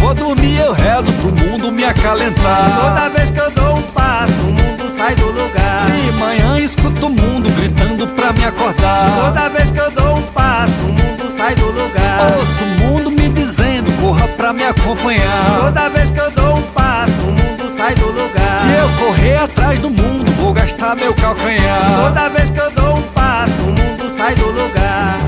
vou 0.03 0.13
dormir, 0.13 0.59
eu 0.59 0.73
rezo 0.73 1.11
pro 1.13 1.31
mundo 1.31 1.71
me 1.71 1.85
acalentar. 1.85 2.81
Toda 2.81 3.09
vez 3.09 3.31
que 3.31 3.39
eu 3.39 3.51
dou 3.51 3.77
um 3.77 3.81
passo, 3.81 4.33
o 4.33 4.51
mundo 4.51 4.97
sai 4.97 5.15
do 5.15 5.27
lugar. 5.27 5.85
De 5.85 6.11
manhã 6.17 6.59
escuto 6.59 7.07
o 7.07 7.09
mundo 7.09 7.49
gritando 7.51 8.05
pra 8.07 8.33
me 8.33 8.43
acordar. 8.43 9.11
Toda 9.23 9.49
vez 9.49 9.71
que 9.71 9.77
eu 9.77 9.91
dou 9.91 10.17
um 10.17 10.21
passo, 10.23 10.73
o 10.83 10.91
mundo 10.91 11.37
sai 11.37 11.55
do 11.55 11.67
lugar. 11.67 12.33
Ouço 12.37 12.63
o 12.63 12.67
mundo 12.79 13.11
me 13.11 13.29
dizendo, 13.29 13.91
corra 14.01 14.27
pra 14.27 14.51
me 14.51 14.65
acompanhar. 14.65 15.61
Toda 15.61 15.89
vez 15.89 16.11
que 16.11 16.19
eu 16.19 16.31
dou 16.31 16.57
um 16.57 16.61
passo, 16.61 17.13
o 17.13 17.31
mundo 17.31 17.77
sai 17.77 17.95
do 17.95 18.07
lugar. 18.07 18.61
Se 18.61 18.71
eu 18.73 19.05
correr 19.05 19.37
atrás 19.37 19.79
do 19.79 19.89
mundo, 19.89 20.31
vou 20.33 20.51
gastar 20.53 20.95
meu 20.95 21.13
calcanhar. 21.13 22.03
Toda 22.03 22.29
vez 22.29 22.51
que 22.51 22.59
eu 22.59 22.71
dou 22.71 22.97
um 22.97 23.01
passo, 23.03 23.53
o 23.53 23.71
mundo 23.71 24.17
sai 24.17 24.35
do 24.35 24.47
lugar. 24.47 25.19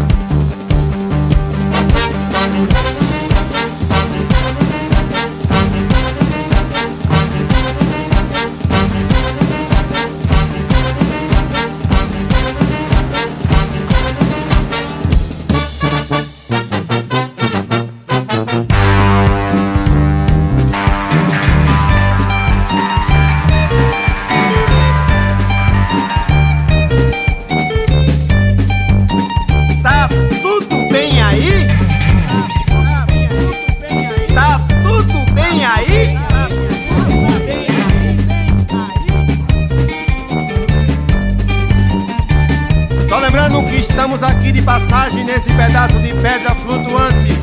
Estamos 44.06 44.22
aqui 44.22 44.52
de 44.52 44.62
passagem 44.62 45.24
nesse 45.24 45.52
pedaço 45.52 45.98
de 46.00 46.14
pedra 46.14 46.54
flutuante. 46.54 47.34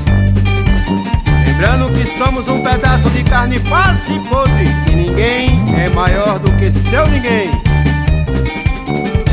Lembrando 1.45 1.93
que 1.93 2.07
somos 2.17 2.47
um 2.47 2.63
pedaço 2.63 3.11
de 3.11 3.25
carne 3.25 3.59
quase 3.69 4.17
podre 4.31 4.69
e 4.87 4.95
ninguém 4.95 5.61
é 5.77 5.89
maior 5.89 6.39
do 6.39 6.53
que 6.59 6.71
seu 6.71 7.05
ninguém. 7.09 7.51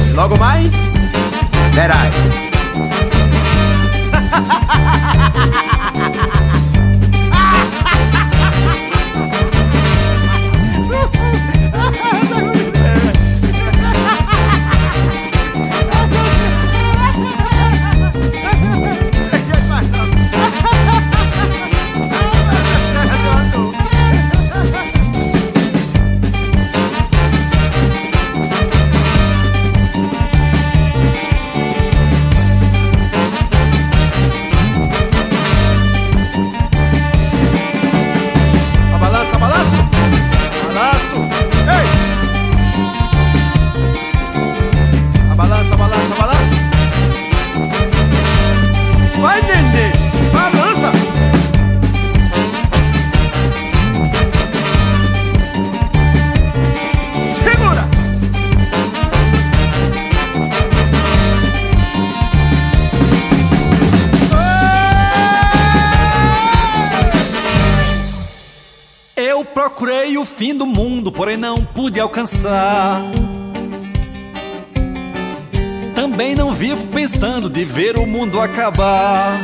E 0.10 0.14
logo 0.14 0.40
mais, 0.40 0.72
verás. 1.72 2.16
alcançar. 72.20 73.02
Também 75.96 76.36
não 76.36 76.54
vivo 76.54 76.88
pensando 76.88 77.50
de 77.50 77.64
ver 77.64 77.98
o 77.98 78.06
mundo 78.06 78.40
acabar. 78.40 79.38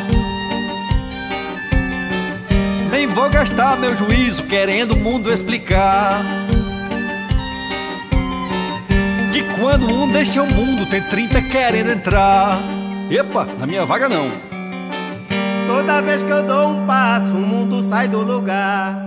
Nem 2.91 3.07
vou 3.07 3.29
gastar 3.29 3.77
meu 3.77 3.95
juízo 3.95 4.43
querendo 4.43 4.91
o 4.91 4.97
mundo 4.97 5.31
explicar. 5.31 6.21
Que 9.31 9.43
quando 9.59 9.87
um 9.87 10.11
deixa 10.11 10.41
o 10.41 10.47
mundo, 10.47 10.85
tem 10.89 11.01
30 11.01 11.41
querendo 11.43 11.91
entrar. 11.91 12.59
Epa, 13.09 13.45
na 13.57 13.65
minha 13.65 13.85
vaga 13.85 14.09
não. 14.09 14.31
Toda 15.67 16.01
vez 16.01 16.23
que 16.23 16.31
eu 16.31 16.45
dou 16.45 16.69
um 16.69 16.85
passo, 16.85 17.35
o 17.35 17.41
mundo 17.41 17.81
sai 17.83 18.07
do 18.07 18.21
lugar. 18.21 19.04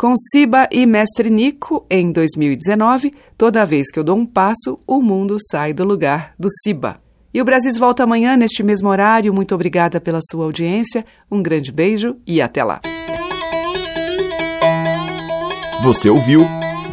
Com 0.00 0.14
Siba 0.16 0.66
e 0.72 0.86
Mestre 0.86 1.28
Nico, 1.28 1.84
em 1.90 2.10
2019, 2.10 3.12
toda 3.36 3.66
vez 3.66 3.90
que 3.90 3.98
eu 3.98 4.02
dou 4.02 4.16
um 4.16 4.24
passo, 4.24 4.80
o 4.86 4.98
mundo 4.98 5.36
sai 5.50 5.74
do 5.74 5.84
lugar 5.84 6.32
do 6.38 6.48
Siba. 6.62 7.02
E 7.34 7.42
o 7.42 7.44
Brasis 7.44 7.76
volta 7.76 8.04
amanhã 8.04 8.34
neste 8.34 8.62
mesmo 8.62 8.88
horário. 8.88 9.34
Muito 9.34 9.54
obrigada 9.54 10.00
pela 10.00 10.20
sua 10.22 10.46
audiência. 10.46 11.04
Um 11.30 11.42
grande 11.42 11.70
beijo 11.70 12.16
e 12.26 12.40
até 12.40 12.64
lá. 12.64 12.80
Você 15.82 16.08
ouviu 16.08 16.48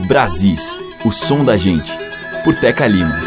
Brasis, 0.06 0.78
o 1.06 1.12
som 1.14 1.46
da 1.46 1.56
gente, 1.56 1.98
por 2.44 2.60
Teca 2.60 2.86
Lima. 2.88 3.27